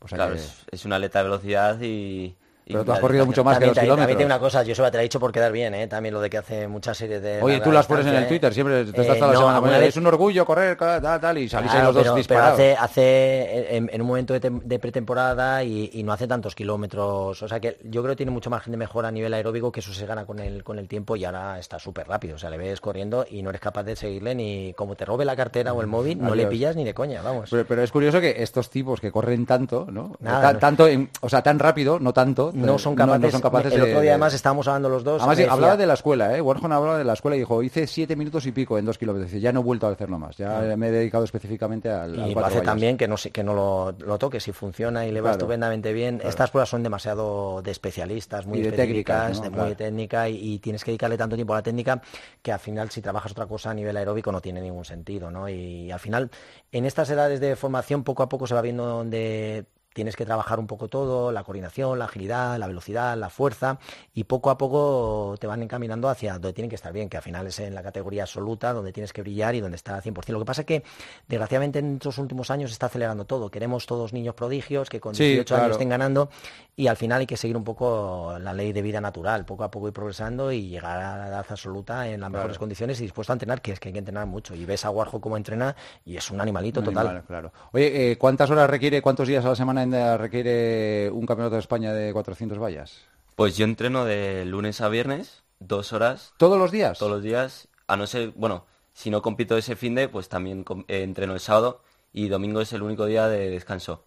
O 0.00 0.08
sea 0.08 0.16
Claro, 0.16 0.34
que- 0.34 0.40
es, 0.40 0.64
es 0.70 0.84
una 0.84 0.96
aleta 0.96 1.20
de 1.20 1.24
velocidad 1.24 1.80
y... 1.80 2.34
Pero 2.64 2.84
tú 2.84 2.92
has 2.92 3.00
corrido 3.00 3.26
mucho 3.26 3.42
más 3.44 3.54
que 3.58 3.64
También, 3.66 3.70
dos 3.70 3.74
también- 3.76 3.86
kilómetros. 3.96 4.12
también 4.12 4.26
una 4.26 4.38
cosa, 4.38 4.64
Joseba, 4.66 4.90
te 4.90 4.96
la 4.98 5.02
he 5.02 5.04
dicho 5.04 5.18
por 5.20 5.32
quedar 5.32 5.50
bien, 5.52 5.74
¿eh? 5.74 5.88
También 5.88 6.14
lo 6.14 6.20
de 6.20 6.30
que 6.30 6.38
hace 6.38 6.68
muchas 6.68 6.96
series 6.96 7.20
de... 7.20 7.42
Oye, 7.42 7.60
tú 7.60 7.72
las 7.72 7.86
pones 7.86 8.06
en 8.06 8.14
el 8.14 8.20
distancia, 8.20 8.28
Twitter, 8.28 8.50
¿eh? 8.50 8.54
siempre 8.54 8.84
te 8.84 9.00
estás 9.02 9.16
Eh, 9.16 9.18
toda 9.20 9.32
la 9.32 9.38
semana 9.38 9.78
vez- 9.78 9.88
es 9.88 9.96
un 9.96 10.06
orgullo 10.06 10.46
correr, 10.46 10.76
tal, 10.76 11.20
tal, 11.20 11.38
y 11.38 11.48
salís 11.48 11.70
ahí 11.70 11.76
Claro, 11.80 11.86
los 11.86 11.94
dos 11.94 12.02
pero, 12.02 12.12
pero 12.14 12.16
disparados. 12.18 12.54
hace, 12.60 12.76
hace 12.76 13.76
en, 13.76 13.90
en 13.92 14.00
un 14.00 14.06
momento 14.06 14.32
de, 14.32 14.40
tem- 14.40 14.62
de 14.62 14.78
pretemporada 14.78 15.64
y, 15.64 15.90
y 15.92 16.02
no 16.02 16.12
hace 16.12 16.26
tantos 16.28 16.54
kilómetros. 16.54 17.42
O 17.42 17.48
sea 17.48 17.60
que 17.60 17.78
yo 17.84 18.02
creo 18.02 18.12
que 18.12 18.16
tiene 18.18 18.32
mucho 18.32 18.48
margen 18.50 18.70
de 18.70 18.76
mejora 18.76 19.08
a 19.08 19.12
nivel 19.12 19.34
aeróbico, 19.34 19.72
que 19.72 19.80
eso 19.80 19.92
se 19.92 20.06
gana 20.06 20.24
con 20.24 20.38
el, 20.38 20.62
con 20.62 20.78
el 20.78 20.88
tiempo 20.88 21.16
y 21.16 21.24
ahora 21.24 21.58
está 21.58 21.78
súper 21.78 22.06
rápido. 22.06 22.36
O 22.36 22.38
sea, 22.38 22.48
le 22.50 22.58
ves 22.58 22.80
corriendo 22.80 23.26
y 23.28 23.42
no 23.42 23.50
eres 23.50 23.60
capaz 23.60 23.82
de 23.82 23.96
seguirle 23.96 24.34
ni 24.34 24.72
como 24.74 24.94
te 24.94 25.04
robe 25.04 25.24
la 25.24 25.34
cartera 25.36 25.72
o 25.72 25.80
el 25.80 25.86
móvil, 25.88 26.20
no 26.22 26.34
le 26.34 26.46
pillas 26.46 26.76
ni 26.76 26.84
de 26.84 26.94
coña, 26.94 27.22
vamos. 27.22 27.50
Pero, 27.50 27.66
pero 27.66 27.82
es 27.82 27.90
curioso 27.90 28.20
que 28.20 28.36
estos 28.42 28.70
tipos 28.70 29.00
que 29.00 29.10
corren 29.10 29.46
tanto, 29.46 29.86
¿no? 29.90 30.12
Nada, 30.20 30.58
tanto 30.58 30.86
en- 30.86 31.10
o 31.20 31.28
sea, 31.28 31.42
tan 31.42 31.58
rápido, 31.58 31.98
no 31.98 32.12
tanto. 32.12 32.51
No 32.52 32.76
eh, 32.76 32.78
son 32.78 32.94
capaces. 32.94 33.20
no 33.22 33.30
son 33.30 33.40
capaces 33.40 33.72
el 33.72 33.80
otro 33.82 33.92
día 33.94 34.00
de- 34.00 34.10
además 34.10 34.34
estábamos 34.34 34.68
hablando 34.68 34.88
los 34.88 35.04
dos. 35.04 35.20
Además, 35.22 35.36
decía- 35.38 35.52
hablaba 35.52 35.76
de 35.76 35.86
la 35.86 35.94
escuela, 35.94 36.36
¿eh? 36.36 36.40
Warhol 36.40 36.64
hablaba 36.72 36.98
de 36.98 37.04
la 37.04 37.12
escuela 37.14 37.36
y 37.36 37.40
dijo, 37.40 37.62
hice 37.62 37.86
siete 37.86 38.16
minutos 38.16 38.46
y 38.46 38.52
pico 38.52 38.78
en 38.78 38.84
dos 38.84 38.98
kilómetros. 38.98 39.30
Dice, 39.30 39.40
ya 39.40 39.52
no 39.52 39.60
he 39.60 39.62
vuelto 39.62 39.86
a 39.86 39.90
hacerlo 39.90 40.18
más. 40.18 40.36
Ya 40.36 40.60
me 40.76 40.88
he 40.88 40.90
dedicado 40.90 41.24
específicamente 41.24 41.88
al, 41.90 42.14
al 42.20 42.26
Y 42.26 42.28
lo 42.28 42.32
cuatro 42.34 42.46
hace 42.46 42.54
vallas". 42.56 42.64
también 42.66 42.96
que 42.96 43.08
no 43.08 43.16
que 43.32 43.42
no 43.44 43.54
lo, 43.54 43.92
lo 43.98 44.18
toque, 44.18 44.40
si 44.40 44.52
funciona 44.52 45.06
y 45.06 45.12
le 45.12 45.20
va 45.20 45.30
Claro. 45.30 45.38
estupendamente 45.38 45.92
bien. 45.92 46.20
Estas 46.24 46.50
pruebas 46.50 46.68
son 46.68 46.82
demasiado 46.82 47.62
de 47.62 47.70
especialistas, 47.70 48.46
muy 48.46 48.58
Y 48.58 48.62
de 48.62 48.68
específicas, 48.68 49.26
técnicas, 49.26 49.36
¿no? 49.38 49.42
de 49.44 49.50
muy 49.50 49.58
Claro. 49.58 49.76
técnica 49.76 50.28
y, 50.28 50.36
y 50.54 50.58
tienes 50.58 50.84
que 50.84 50.90
dedicarle 50.90 51.16
tanto 51.18 51.36
tiempo 51.36 51.52
a 51.54 51.56
la 51.58 51.62
técnica 51.62 52.00
que 52.42 52.52
al 52.52 52.58
final 52.60 52.90
si 52.90 53.00
trabajas 53.02 53.32
otra 53.32 53.46
cosa 53.46 53.70
a 53.70 53.74
nivel 53.74 53.96
aeróbico 53.96 54.30
no 54.32 54.40
tiene 54.40 54.60
ningún 54.60 54.84
sentido, 54.84 55.30
¿no? 55.30 55.48
Y 55.48 55.90
al 55.90 56.00
final 56.00 56.30
en 56.72 56.84
estas 56.84 57.08
edades 57.10 57.40
de 57.40 57.56
formación 57.56 58.04
poco 58.04 58.22
a 58.22 58.28
poco 58.28 58.46
se 58.46 58.54
va 58.54 58.62
viendo 58.62 58.84
donde 58.86 59.64
tienes 59.94 60.16
que 60.16 60.24
trabajar 60.24 60.58
un 60.58 60.66
poco 60.66 60.88
todo, 60.88 61.32
la 61.32 61.44
coordinación, 61.44 61.98
la 61.98 62.06
agilidad, 62.06 62.58
la 62.58 62.66
velocidad, 62.66 63.16
la 63.16 63.30
fuerza, 63.30 63.78
y 64.14 64.24
poco 64.24 64.50
a 64.50 64.58
poco 64.58 65.34
te 65.38 65.46
van 65.46 65.62
encaminando 65.62 66.08
hacia 66.08 66.34
donde 66.34 66.52
tienen 66.52 66.68
que 66.70 66.76
estar 66.76 66.92
bien, 66.92 67.08
que 67.08 67.16
al 67.16 67.22
final 67.22 67.46
es 67.46 67.58
en 67.60 67.74
la 67.74 67.82
categoría 67.82 68.22
absoluta, 68.22 68.72
donde 68.72 68.92
tienes 68.92 69.12
que 69.12 69.22
brillar 69.22 69.54
y 69.54 69.60
donde 69.60 69.76
está 69.76 69.94
al 69.94 70.02
100%. 70.02 70.28
Lo 70.32 70.38
que 70.38 70.44
pasa 70.44 70.62
es 70.62 70.66
que, 70.66 70.82
desgraciadamente, 71.28 71.78
en 71.80 71.94
estos 71.94 72.18
últimos 72.18 72.50
años 72.50 72.70
se 72.70 72.74
está 72.74 72.86
acelerando 72.86 73.24
todo. 73.24 73.50
Queremos 73.50 73.86
todos 73.86 74.12
niños 74.12 74.34
prodigios 74.34 74.88
que 74.88 75.00
con 75.00 75.14
Sí, 75.14 75.24
18 75.24 75.44
claro. 75.46 75.64
años 75.64 75.74
estén 75.76 75.88
ganando, 75.88 76.30
y 76.76 76.86
al 76.86 76.96
final 76.96 77.20
hay 77.20 77.26
que 77.26 77.36
seguir 77.36 77.56
un 77.56 77.64
poco 77.64 78.36
la 78.40 78.52
ley 78.52 78.72
de 78.72 78.82
vida 78.82 79.00
natural, 79.00 79.44
poco 79.44 79.64
a 79.64 79.70
poco 79.70 79.88
ir 79.88 79.92
progresando 79.92 80.52
y 80.52 80.68
llegar 80.68 80.98
a 81.02 81.16
la 81.18 81.28
edad 81.28 81.46
absoluta 81.48 82.08
en 82.08 82.20
las 82.20 82.30
mejores 82.30 82.58
condiciones 82.58 82.98
y 83.00 83.04
dispuesto 83.04 83.32
a 83.32 83.34
entrenar, 83.34 83.60
que 83.60 83.72
es 83.72 83.80
que 83.80 83.88
hay 83.88 83.92
que 83.92 83.98
entrenar 83.98 84.26
mucho. 84.26 84.54
Y 84.54 84.64
ves 84.64 84.84
a 84.84 84.90
Warhol 84.90 85.20
cómo 85.20 85.36
entrena 85.36 85.74
y 86.04 86.16
es 86.16 86.30
un 86.30 86.40
animalito 86.40 86.80
Un 86.80 86.86
total. 86.86 87.06
animal, 87.08 87.24
claro. 87.26 87.52
Oye, 87.72 88.12
eh, 88.12 88.18
¿cuántas 88.18 88.50
horas 88.50 88.68
requiere, 88.70 89.02
cuántos 89.02 89.28
días 89.28 89.44
a 89.44 89.48
la 89.50 89.56
semana 89.56 89.81
requiere 89.90 91.10
un 91.10 91.26
campeonato 91.26 91.54
de 91.56 91.60
España 91.60 91.92
de 91.92 92.12
400 92.12 92.58
vallas? 92.58 93.00
Pues 93.36 93.56
yo 93.56 93.64
entreno 93.64 94.04
de 94.04 94.44
lunes 94.44 94.80
a 94.80 94.88
viernes, 94.88 95.42
dos 95.58 95.92
horas 95.92 96.34
¿Todos 96.36 96.58
los 96.58 96.70
días? 96.70 96.98
todos 96.98 97.10
los 97.12 97.22
días, 97.22 97.68
a 97.86 97.96
no 97.96 98.06
ser, 98.06 98.30
bueno, 98.36 98.66
si 98.92 99.10
no 99.10 99.22
compito 99.22 99.56
ese 99.56 99.74
fin 99.76 99.94
de, 99.94 100.08
pues 100.08 100.28
también 100.28 100.64
eh, 100.88 101.02
entreno 101.02 101.32
el 101.34 101.40
sábado 101.40 101.82
y 102.12 102.28
domingo 102.28 102.60
es 102.60 102.72
el 102.72 102.82
único 102.82 103.06
día 103.06 103.26
de 103.28 103.50
descanso. 103.50 104.04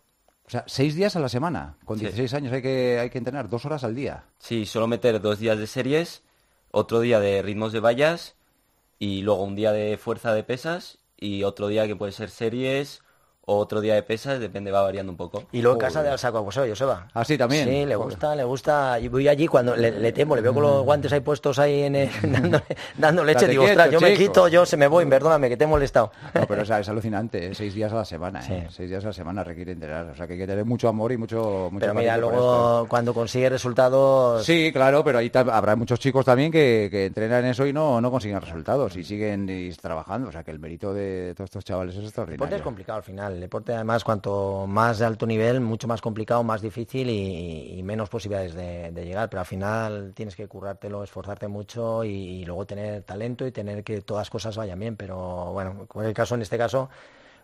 O 0.47 0.49
sea, 0.51 0.63
seis 0.67 0.93
días 0.93 1.15
a 1.15 1.19
la 1.19 1.27
semana. 1.29 1.75
Con 1.85 1.97
Sí. 1.97 2.05
16 2.05 2.33
años 2.35 2.53
hay 2.53 2.61
que, 2.61 2.99
hay 2.99 3.09
que 3.09 3.17
entrenar 3.17 3.49
dos 3.49 3.65
horas 3.65 3.83
al 3.83 3.95
día. 3.95 4.25
Sí, 4.37 4.67
suelo 4.67 4.85
meter 4.87 5.19
dos 5.19 5.39
días 5.39 5.57
de 5.57 5.65
series, 5.65 6.21
otro 6.69 6.99
día 6.99 7.19
de 7.19 7.41
ritmos 7.41 7.73
de 7.73 7.79
vallas 7.79 8.35
y 8.99 9.23
luego 9.23 9.43
un 9.43 9.55
día 9.55 9.71
de 9.71 9.97
fuerza 9.97 10.33
de 10.33 10.43
pesas 10.43 10.99
y 11.17 11.41
otro 11.43 11.67
día 11.67 11.87
que 11.87 11.95
puede 11.95 12.11
ser 12.11 12.29
series 12.29 13.01
o 13.47 13.57
otro 13.57 13.79
día 13.81 13.93
de 13.95 14.03
pesas, 14.03 14.39
depende, 14.39 14.71
va 14.71 14.81
variando 14.81 15.11
un 15.11 15.17
poco. 15.17 15.43
Y 15.51 15.61
luego 15.61 15.75
en 15.77 15.81
casa 15.81 16.01
de 16.01 16.09
al 16.09 16.17
saco 16.19 16.39
a 16.39 16.41
Joseba, 16.43 16.67
Joseba. 16.67 17.07
Ah, 17.13 17.23
sí, 17.23 17.37
también. 17.37 17.65
Sí, 17.65 17.85
le 17.85 17.95
Joder. 17.95 17.97
gusta, 17.97 18.35
le 18.35 18.43
gusta. 18.43 18.99
Y 18.99 19.07
voy 19.07 19.27
allí 19.27 19.47
cuando 19.47 19.75
le, 19.75 19.91
le 19.91 20.11
temo, 20.11 20.35
le 20.35 20.41
veo 20.41 20.53
con 20.53 20.63
los 20.63 20.83
guantes 20.83 21.11
ahí 21.13 21.19
puestos 21.19 21.59
ahí 21.59 21.83
en 21.83 21.95
el- 21.95 22.09
dándole, 22.23 22.63
dando 22.97 23.23
leche. 23.23 23.47
Digo, 23.47 23.63
ostras, 23.65 23.91
yo 23.91 24.01
me 24.01 24.15
chico". 24.15 24.31
quito, 24.33 24.47
yo 24.47 24.65
se 24.65 24.77
me 24.77 24.87
voy, 24.87 25.05
perdóname, 25.05 25.49
que 25.49 25.57
te 25.57 25.63
he 25.65 25.67
molestado. 25.67 26.11
No, 26.33 26.45
pero 26.47 26.63
o 26.63 26.65
sea, 26.65 26.79
es 26.79 26.89
alucinante, 26.89 27.47
¿eh? 27.47 27.55
seis 27.55 27.73
días 27.75 27.91
a 27.91 27.95
la 27.97 28.05
semana, 28.05 28.39
¿eh? 28.39 28.65
Sí. 28.67 28.73
Seis 28.75 28.89
días 28.89 29.03
a 29.03 29.07
la 29.07 29.13
semana 29.13 29.43
requiere 29.43 29.73
entrenar. 29.73 30.05
O 30.07 30.15
sea, 30.15 30.25
que 30.27 30.33
hay 30.33 30.39
que 30.39 30.47
tener 30.47 30.65
mucho 30.65 30.87
amor 30.89 31.11
y 31.11 31.17
mucho... 31.17 31.69
mucho 31.71 31.79
Pero 31.81 31.93
mira, 31.93 32.17
luego 32.17 32.87
cuando 32.87 33.13
consigue 33.13 33.49
resultados. 33.49 34.43
Sí, 34.45 34.71
claro, 34.73 35.03
pero 35.03 35.19
ahí 35.19 35.31
habrá 35.33 35.75
muchos 35.75 35.99
chicos 35.99 36.25
también 36.25 36.51
que, 36.51 36.87
que 36.89 37.05
entrenan 37.05 37.45
eso 37.45 37.65
y 37.65 37.73
no, 37.73 38.01
no 38.01 38.09
consiguen 38.11 38.41
resultados 38.41 38.95
y 38.97 39.03
siguen 39.03 39.47
y 39.49 39.69
trabajando. 39.73 40.29
O 40.29 40.31
sea, 40.31 40.43
que 40.43 40.51
el 40.51 40.59
mérito 40.59 40.93
de 40.93 41.33
todos 41.35 41.49
estos 41.49 41.63
chavales 41.65 41.93
es 41.95 41.99
El 41.99 42.05
extraordinario. 42.07 42.55
es 42.55 42.61
complicado 42.61 42.97
al 42.97 43.03
final. 43.03 43.34
El 43.35 43.41
deporte, 43.41 43.73
además, 43.73 44.03
cuanto 44.03 44.65
más 44.67 44.99
de 44.99 45.05
alto 45.05 45.25
nivel, 45.27 45.59
mucho 45.61 45.87
más 45.87 46.01
complicado, 46.01 46.43
más 46.43 46.61
difícil 46.61 47.09
y, 47.09 47.81
menos 47.83 48.09
posibilidades 48.09 48.53
de, 48.55 48.91
de 48.91 49.05
llegar. 49.05 49.29
Pero 49.29 49.41
al 49.41 49.45
final 49.45 50.13
tienes 50.15 50.35
que 50.35 50.47
currártelo, 50.47 51.03
esforzarte 51.03 51.47
mucho 51.47 52.03
y, 52.03 52.45
luego 52.45 52.65
tener 52.65 53.03
talento 53.03 53.45
y 53.45 53.51
tener 53.51 53.83
que 53.83 54.01
todas 54.01 54.29
cosas 54.29 54.55
vayan 54.57 54.79
bien. 54.79 54.95
Pero 54.95 55.51
bueno, 55.53 55.71
en 55.81 55.85
cualquier 55.87 56.15
caso, 56.15 56.35
en 56.35 56.41
este 56.43 56.57
caso, 56.57 56.89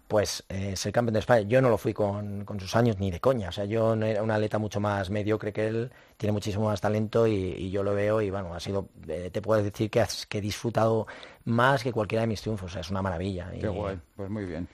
pues 0.08 0.44
eh, 0.50 0.76
ser 0.76 0.92
campeón 0.94 1.14
de 1.14 1.20
España. 1.20 1.42
Yo 1.48 1.62
no 1.62 1.70
lo 1.70 1.78
fui 1.78 1.94
con, 1.94 2.46
con 2.46 2.60
sus 2.60 2.76
años 2.76 2.98
ni 3.00 3.12
de 3.12 3.20
coña. 3.22 3.50
O 3.50 3.52
sea, 3.52 3.66
yo 3.66 3.96
no 3.96 4.06
era 4.06 4.24
un 4.24 4.32
atleta 4.32 4.58
mucho 4.60 4.80
más 4.80 5.10
mediocre 5.10 5.54
que 5.54 5.68
él, 5.68 5.92
tiene 6.18 6.34
muchísimo 6.34 6.66
más 6.66 6.82
talento 6.82 7.28
y, 7.28 7.34
y 7.34 7.72
yo 7.72 7.84
lo 7.84 7.94
veo 7.96 8.22
y 8.22 8.30
bueno, 8.30 8.54
ha 8.54 8.60
sido, 8.60 8.90
eh, 9.08 9.30
te 9.32 9.42
puedo 9.42 9.64
decir 9.64 9.90
que, 9.90 10.02
has- 10.02 10.26
que 10.28 10.40
he 10.40 10.42
disfrutado 10.42 11.08
más 11.46 11.84
que 11.84 11.92
cualquiera 11.92 12.22
de 12.22 12.28
mis 12.28 12.42
triunfos. 12.42 12.70
O 12.70 12.74
sea, 12.74 12.82
es 12.82 12.90
una 12.90 13.02
maravilla. 13.02 13.50
Qué 13.52 13.66
Y- 13.66 13.70
guay, 13.70 14.00
pues 14.16 14.30
muy 14.30 14.46
bien. 14.46 14.68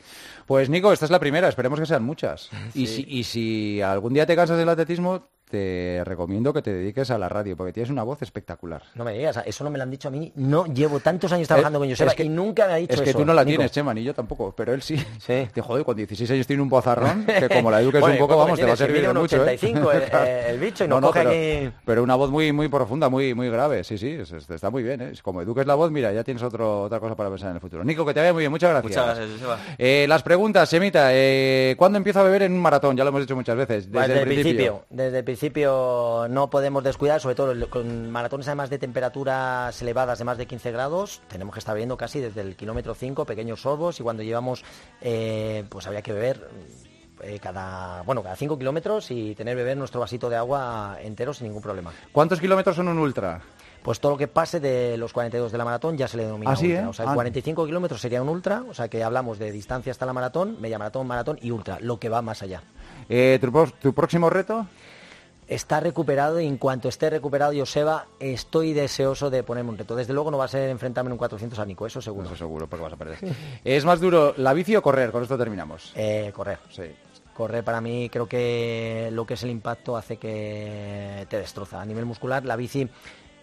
Pues 0.46 0.70
Nico, 0.70 0.92
esta 0.92 1.06
es 1.06 1.12
la 1.12 1.20
primera, 1.20 1.48
esperemos 1.48 1.80
que 1.80 1.86
sean 1.86 2.04
muchas. 2.04 2.50
Y, 2.74 2.88
si, 2.88 3.06
y 3.08 3.24
si 3.24 3.82
algún 3.82 4.14
día 4.14 4.26
te 4.26 4.36
cansas 4.36 4.58
del 4.58 4.70
atletismo, 4.70 5.28
te 5.50 6.02
recomiendo 6.04 6.52
que 6.54 6.62
te 6.62 6.74
dediques 6.74 7.10
a 7.12 7.18
la 7.18 7.30
radio, 7.30 7.56
porque 7.56 7.74
tienes 7.74 7.90
una 7.90 8.04
voz 8.04 8.22
espectacular. 8.22 8.84
No 8.96 9.04
me 9.04 9.14
digas, 9.14 9.40
eso 9.46 9.64
no 9.64 9.70
me 9.70 9.78
lo 9.78 9.84
han 9.84 9.92
dicho 9.92 10.08
a 10.10 10.12
mí. 10.12 10.32
No 10.36 10.66
llevo 10.66 11.00
tantos 11.00 11.32
años 11.32 11.48
trabajando 11.48 11.78
Eh, 11.80 11.82
con 11.82 11.90
Joseba 11.90 12.12
es 12.12 12.16
que- 12.18 12.24
y 12.24 12.30
nunca 12.30 12.68
me 12.68 12.74
ha 12.74 12.76
dicho 12.78 12.94
Es 12.96 13.02
que 13.02 13.10
eso. 13.12 13.20
tú 13.20 13.26
no 13.26 13.34
la 13.34 13.44
Nico. 13.44 13.58
tienes, 13.58 13.72
Chema, 13.72 13.94
ni 13.94 14.04
yo 14.04 14.14
tampoco, 14.14 14.54
pero 14.56 14.74
él 14.74 14.82
sí. 14.82 14.98
Sí. 15.20 15.48
Te 15.54 15.62
joder, 15.62 15.86
con 15.86 15.96
16 15.96 16.30
años 16.32 16.46
tiene 16.48 16.62
un 16.62 16.70
bozarrón 16.70 17.26
que 17.26 17.48
como 17.50 17.72
la 17.72 17.82
eduques 17.82 18.02
Bueno, 18.02 18.16
un 18.16 18.20
poco, 18.20 18.34
¿cómo 18.34 18.44
vamos, 18.46 18.60
te 18.60 18.66
va 18.66 18.74
a 18.74 18.76
servir 18.78 19.02
de 19.02 19.14
mucho. 19.14 19.38
¿eh? 19.38 19.40
85 19.40 19.92
el- 19.92 20.02
eh, 20.14 20.46
el 20.50 20.60
bicho 20.60 20.84
y 20.84 20.88
nos 20.88 21.00
coge 21.02 21.20
pero, 21.20 21.30
aquí- 21.30 21.76
pero 21.86 22.04
una 22.04 22.16
voz 22.16 22.30
muy 22.30 22.52
muy 22.52 22.68
profunda, 22.68 23.10
muy 23.10 23.34
muy 23.34 23.50
grave, 23.50 23.84
sí, 23.84 23.98
sí, 23.98 24.10
es- 24.10 24.32
es- 24.32 24.50
está 24.50 24.70
muy 24.70 24.84
bien. 24.84 25.02
¿eh? 25.02 25.12
Como 25.22 25.42
eduques 25.42 25.66
la 25.66 25.76
voz, 25.76 25.92
mira, 25.92 26.12
ya 26.12 26.24
tienes 26.24 26.44
otro, 26.44 26.84
otra 26.84 27.00
cosa 27.00 27.16
para 27.16 27.30
pensar 27.30 27.50
en 27.50 27.56
el 27.56 27.62
futuro. 27.62 27.84
Nico, 27.84 28.06
que 28.06 28.14
te 28.14 28.20
vaya 28.20 28.34
muy 28.34 28.42
bien, 28.42 28.52
muchas 28.52 28.70
gracias. 28.72 28.90
Muchas 28.92 29.06
gracias, 29.06 29.30
Joseba. 29.32 29.60
Eh, 29.78 30.06
las 30.10 30.24
preguntas, 30.24 30.68
Semita, 30.70 31.10
eh, 31.14 31.76
¿cuándo 31.78 31.98
empiezo 31.98 32.20
a 32.20 32.24
beber 32.24 32.44
en 32.44 32.54
un 32.54 32.60
maratón? 32.60 32.96
Ya 32.98 33.04
lo 33.04 33.10
hemos 33.10 33.22
dicho 33.22 33.36
muchas 33.36 33.56
veces. 33.56 33.92
Desde, 33.92 34.08
Desde, 34.08 34.20
el 34.22 34.28
principio. 34.28 34.84
Desde 34.90 35.18
el 35.20 35.24
principio 35.24 35.37
no 36.30 36.50
podemos 36.50 36.84
descuidar, 36.84 37.22
sobre 37.22 37.36
todo 37.36 37.70
con 37.70 38.10
maratones 38.12 38.48
además 38.48 38.70
de 38.70 38.78
temperaturas 38.80 39.82
elevadas 39.82 40.20
de 40.20 40.26
más 40.26 40.38
de 40.38 40.48
15 40.48 40.72
grados, 40.72 41.22
tenemos 41.28 41.54
que 41.54 41.60
estar 41.60 41.74
bebiendo 41.74 41.98
casi 41.98 42.20
desde 42.20 42.42
el 42.42 42.56
kilómetro 42.56 42.96
5 42.96 43.26
pequeños 43.26 43.62
sorbos 43.62 44.00
y 44.00 44.04
cuando 44.04 44.24
llevamos, 44.24 44.64
eh, 45.02 45.66
pues 45.70 45.88
había 45.88 46.02
que 46.02 46.14
beber 46.14 46.50
eh, 47.24 47.40
cada, 47.42 48.02
bueno, 48.04 48.22
cada 48.24 48.36
5 48.36 48.58
kilómetros 48.58 49.10
y 49.12 49.34
tener 49.36 49.56
beber 49.56 49.78
nuestro 49.78 50.00
vasito 50.00 50.30
de 50.30 50.36
agua 50.36 50.98
entero 51.02 51.34
sin 51.34 51.48
ningún 51.48 51.62
problema. 51.64 51.92
¿Cuántos 52.12 52.40
kilómetros 52.40 52.76
son 52.76 52.88
un 52.88 53.00
ultra? 53.00 53.42
Pues 53.84 54.00
todo 54.02 54.14
lo 54.14 54.18
que 54.18 54.28
pase 54.28 54.60
de 54.60 54.98
los 54.98 55.14
42 55.14 55.52
de 55.52 55.58
la 55.58 55.64
maratón 55.64 55.98
ya 55.98 56.08
se 56.10 56.18
le 56.18 56.26
denomina 56.26 56.52
Ah, 56.52 56.56
sí, 56.58 56.68
ultra. 56.68 56.82
¿eh? 56.84 56.88
O 56.88 56.94
sea, 56.94 57.06
Ah. 57.10 57.14
45 57.14 57.66
kilómetros 57.66 58.02
sería 58.02 58.22
un 58.22 58.28
ultra, 58.28 58.64
o 58.70 58.74
sea 58.74 58.90
que 58.90 59.02
hablamos 59.04 59.40
de 59.40 59.52
distancia 59.52 59.92
hasta 59.92 60.06
la 60.06 60.14
maratón, 60.14 60.58
media 60.60 60.78
maratón, 60.78 61.08
maratón 61.08 61.40
y 61.42 61.52
ultra, 61.52 61.78
lo 61.80 61.98
que 62.00 62.10
va 62.10 62.22
más 62.22 62.42
allá. 62.42 62.62
Eh, 63.08 63.38
¿tu, 63.40 63.50
pro- 63.52 63.72
tu 63.82 63.94
próximo 63.94 64.30
reto? 64.30 64.68
Está 65.48 65.80
recuperado 65.80 66.42
y 66.42 66.46
en 66.46 66.58
cuanto 66.58 66.90
esté 66.90 67.10
recuperado 67.10 67.54
Joseba, 67.58 68.08
estoy 68.20 68.74
deseoso 68.74 69.30
de 69.30 69.44
ponerme 69.44 69.70
un 69.70 69.78
reto. 69.78 69.96
Desde 69.96 70.14
luego 70.14 70.30
no 70.30 70.38
va 70.38 70.46
a 70.46 70.50
ser 70.50 70.70
enfrentarme 70.70 71.08
en 71.08 71.14
un 71.14 71.18
400 71.18 71.58
a 71.58 71.66
Nico, 71.66 71.88
eso 71.88 72.02
seguro. 72.02 72.28
Eso 72.28 72.36
seguro, 72.36 72.68
porque 72.68 72.84
vas 72.84 72.94
a 72.94 72.98
perder. 72.98 73.18
¿Es 73.64 73.86
más 73.86 74.02
duro 74.02 74.34
la 74.36 74.54
bici 74.54 74.76
o 74.76 74.82
correr? 74.82 75.12
Con 75.12 75.24
esto 75.24 75.38
terminamos. 75.38 75.94
Eh, 75.96 76.34
correr. 76.36 76.60
Sí. 76.70 76.84
Correr 77.34 77.64
para 77.64 77.80
mí 77.80 78.10
creo 78.10 78.28
que 78.28 79.10
lo 79.14 79.26
que 79.26 79.36
es 79.36 79.44
el 79.44 79.52
impacto 79.52 79.96
hace 79.96 80.18
que 80.18 81.26
te 81.30 81.38
destroza. 81.38 81.82
A 81.82 81.86
nivel 81.86 82.06
muscular, 82.06 82.44
la 82.44 82.58
bici 82.58 82.90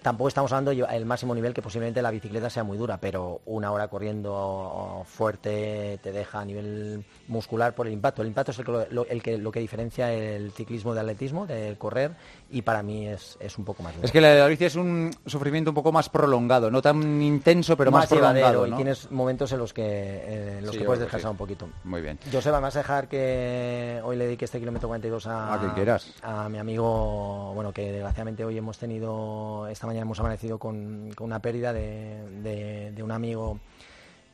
tampoco 0.04 0.28
estamos 0.28 0.52
hablando 0.52 0.70
del 0.70 1.06
máximo 1.06 1.34
nivel 1.34 1.54
que 1.54 1.62
posiblemente 1.62 2.02
la 2.02 2.10
bicicleta 2.10 2.50
sea 2.50 2.62
muy 2.62 2.76
dura, 2.76 2.98
pero 2.98 3.40
una 3.46 3.72
hora 3.72 3.88
corriendo 3.88 5.02
fuerte 5.06 5.98
te 6.02 6.12
deja 6.12 6.40
a 6.40 6.44
nivel 6.44 7.02
muscular 7.26 7.74
por 7.74 7.86
el 7.86 7.94
impacto. 7.94 8.20
El 8.20 8.28
impacto 8.28 8.52
es 8.52 8.58
el 8.58 8.64
que 8.66 8.72
lo, 8.90 9.06
que, 9.06 9.38
lo 9.38 9.50
que 9.50 9.60
diferencia 9.60 10.12
el 10.12 10.52
ciclismo 10.52 10.92
de 10.92 11.00
atletismo, 11.00 11.46
de 11.46 11.74
correr, 11.78 12.12
y 12.50 12.60
para 12.60 12.82
mí 12.82 13.08
es, 13.08 13.38
un 13.56 13.64
poco 13.64 13.82
más 13.82 13.94
Es 14.02 14.12
que 14.12 14.20
la, 14.20 14.34
la 14.34 14.46
bici 14.46 14.66
es 14.66 14.76
un 14.76 15.10
sufrimiento 15.24 15.70
un 15.70 15.74
poco 15.74 15.90
más 15.90 16.10
prolongado, 16.10 16.70
no 16.70 16.82
tan 16.82 17.22
intenso, 17.22 17.74
pero 17.74 17.90
más, 17.90 18.06
prolongado. 18.06 18.66
Y 18.66 18.72
tienes 18.72 19.10
momentos 19.10 19.50
en 19.52 19.58
los 19.58 19.72
que, 19.72 19.84
eh, 19.86 20.60
los 20.62 20.76
que 20.76 20.84
puedes 20.84 21.00
descansar 21.00 21.30
un 21.30 21.38
poquito. 21.38 21.66
Muy 21.82 22.02
bien. 22.02 22.18
Joseba, 22.30 22.58
me 22.58 22.64
vas 22.64 22.76
a 22.76 22.80
dejar 22.80 23.08
que 23.08 24.02
hoy 24.04 24.16
le 24.16 24.26
dedique 24.26 24.44
este 24.44 24.60
kilómetro 24.60 24.88
42 24.88 25.26
a, 25.28 25.54
a, 25.54 26.44
a 26.44 26.48
mi 26.50 26.58
amigo, 26.58 27.52
bueno, 27.54 27.72
que 27.72 27.90
desgraciadamente 27.90 28.44
hoy 28.44 28.58
hemos 28.58 28.76
tenido, 28.76 29.66
esta 29.68 29.86
mañana 29.86 29.93
hemos 30.02 30.18
amanecido 30.20 30.58
con, 30.58 31.10
una 31.18 31.40
pérdida 31.40 31.72
de, 31.72 32.94
un 33.02 33.10
amigo 33.10 33.58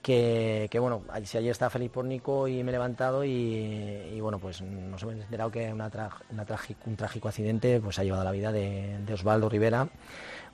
que, 0.02 0.68
bueno, 0.80 1.02
si 1.24 1.38
ayer 1.38 1.50
estaba 1.50 1.70
feliz 1.70 1.90
por 1.90 2.04
Nico 2.04 2.48
y 2.48 2.62
me 2.62 2.70
he 2.70 2.72
levantado 2.72 3.24
y, 3.24 4.18
bueno, 4.20 4.38
pues 4.38 4.62
nos 4.62 5.02
hemos 5.02 5.14
enterado 5.14 5.50
que 5.50 5.72
un 5.72 6.96
trágico 6.96 7.28
accidente 7.28 7.80
pues 7.80 7.98
ha 7.98 8.04
llevado 8.04 8.24
la 8.24 8.32
vida 8.32 8.52
de 8.52 9.12
Osvaldo 9.12 9.48
Rivera 9.48 9.88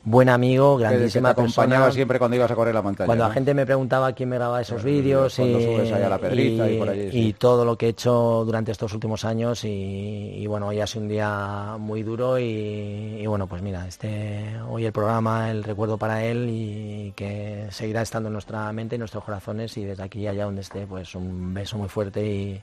buen 0.06 0.28
amigo, 0.28 0.76
grandísima 0.76 1.30
que 1.30 1.34
te 1.34 1.40
acompañaba 1.40 1.90
siempre 1.90 2.20
cuando 2.20 2.36
ibas 2.36 2.48
a 2.48 2.54
correr 2.54 2.72
la 2.72 2.80
montaña. 2.80 3.06
Cuando 3.06 3.26
la 3.26 3.34
gente 3.34 3.52
me 3.54 3.66
preguntaba 3.66 4.12
quién 4.12 4.28
me 4.28 4.36
grababa 4.36 4.60
esos 4.60 4.84
vídeos 4.84 5.36
y, 5.40 7.32
todo 7.36 7.64
lo 7.64 7.76
que 7.76 7.86
he 7.86 7.88
hecho 7.88 8.44
durante 8.46 8.70
estos 8.70 8.94
últimos 8.94 9.24
años 9.24 9.64
y, 9.64 10.46
bueno, 10.46 10.68
hoy 10.68 10.80
ha 10.80 10.86
sido 10.86 11.02
un 11.02 11.08
día 11.08 11.76
muy 11.78 12.04
duro 12.04 12.38
y, 12.38 13.26
bueno, 13.26 13.48
pues 13.48 13.62
mira, 13.62 13.88
este 13.88 14.54
hoy 14.68 14.86
el 14.86 14.92
programa, 14.92 15.50
el 15.50 15.64
recuerdo 15.64 15.98
para 15.98 16.24
él 16.24 16.48
y 16.50 17.12
que 17.16 17.66
seguirá 17.70 18.02
estando 18.02 18.28
en 18.28 18.34
nuestra 18.34 18.72
mente 18.72 18.94
y 18.94 18.98
nuestros 19.00 19.24
corazones 19.24 19.76
y 19.76 19.84
desde 19.84 20.04
aquí 20.04 20.28
allá 20.28 20.44
donde 20.44 20.60
esté, 20.60 20.86
pues 20.86 21.16
un 21.16 21.52
beso 21.52 21.78
muy 21.78 21.88
fuerte 21.88 22.24
y 22.24 22.62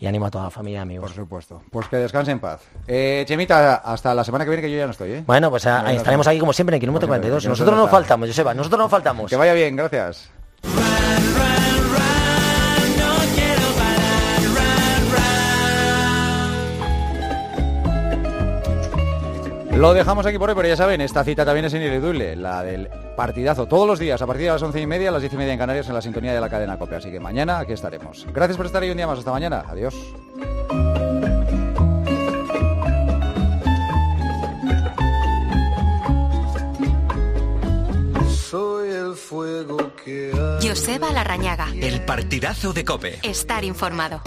y 0.00 0.06
animo 0.06 0.26
a 0.26 0.30
toda 0.30 0.44
la 0.44 0.50
familia, 0.50 0.80
amigos. 0.80 1.12
Por 1.12 1.22
supuesto. 1.22 1.62
Pues 1.70 1.86
que 1.88 1.96
descanse 1.96 2.30
en 2.30 2.40
paz. 2.40 2.62
Eh, 2.88 3.24
Chemita, 3.28 3.76
hasta 3.76 4.14
la 4.14 4.24
semana 4.24 4.44
que 4.44 4.50
viene 4.50 4.62
que 4.62 4.70
yo 4.70 4.78
ya 4.78 4.86
no 4.86 4.92
estoy, 4.92 5.12
¿eh? 5.12 5.24
Bueno, 5.26 5.50
pues 5.50 5.66
ah, 5.66 5.92
estaremos 5.92 6.26
aquí 6.26 6.38
como 6.38 6.54
siempre 6.54 6.74
en 6.74 6.76
el 6.76 6.80
kilómetro 6.80 7.06
42. 7.06 7.46
Nosotros 7.46 7.76
no 7.76 7.86
faltamos, 7.86 8.26
Joseba, 8.28 8.54
nosotros 8.54 8.78
no 8.78 8.88
faltamos. 8.88 9.28
Que 9.28 9.36
vaya 9.36 9.52
bien, 9.52 9.76
gracias. 9.76 10.30
Lo 19.72 19.94
dejamos 19.94 20.26
aquí 20.26 20.38
por 20.38 20.48
hoy, 20.48 20.54
pero 20.54 20.68
ya 20.68 20.76
saben, 20.76 21.00
esta 21.00 21.24
cita 21.24 21.44
también 21.44 21.66
es 21.66 21.74
ineludible, 21.74 22.36
la 22.36 22.62
del 22.62 22.90
partidazo, 23.20 23.66
todos 23.66 23.86
los 23.86 23.98
días, 23.98 24.22
a 24.22 24.26
partir 24.26 24.46
de 24.46 24.52
las 24.52 24.62
once 24.62 24.80
y 24.80 24.86
media, 24.86 25.10
a 25.10 25.12
las 25.12 25.20
diez 25.20 25.34
y 25.34 25.36
media 25.36 25.52
en 25.52 25.58
Canarias, 25.58 25.86
en 25.88 25.92
la 25.92 26.00
sintonía 26.00 26.32
de 26.32 26.40
la 26.40 26.48
cadena 26.48 26.78
COPE. 26.78 26.96
Así 26.96 27.10
que 27.10 27.20
mañana 27.20 27.58
aquí 27.58 27.74
estaremos. 27.74 28.26
Gracias 28.32 28.56
por 28.56 28.64
estar 28.64 28.82
ahí 28.82 28.88
un 28.90 28.96
día 28.96 29.06
más. 29.06 29.18
Hasta 29.18 29.30
mañana. 29.30 29.62
Adiós. 29.68 29.94
Soy 38.48 38.88
el 38.88 39.14
fuego 39.14 39.76
que 40.02 40.32
Joseba 40.62 41.12
Larrañaga. 41.12 41.68
El 41.74 42.00
partidazo 42.06 42.72
de 42.72 42.86
COPE. 42.86 43.18
Estar 43.22 43.64
informado. 43.64 44.22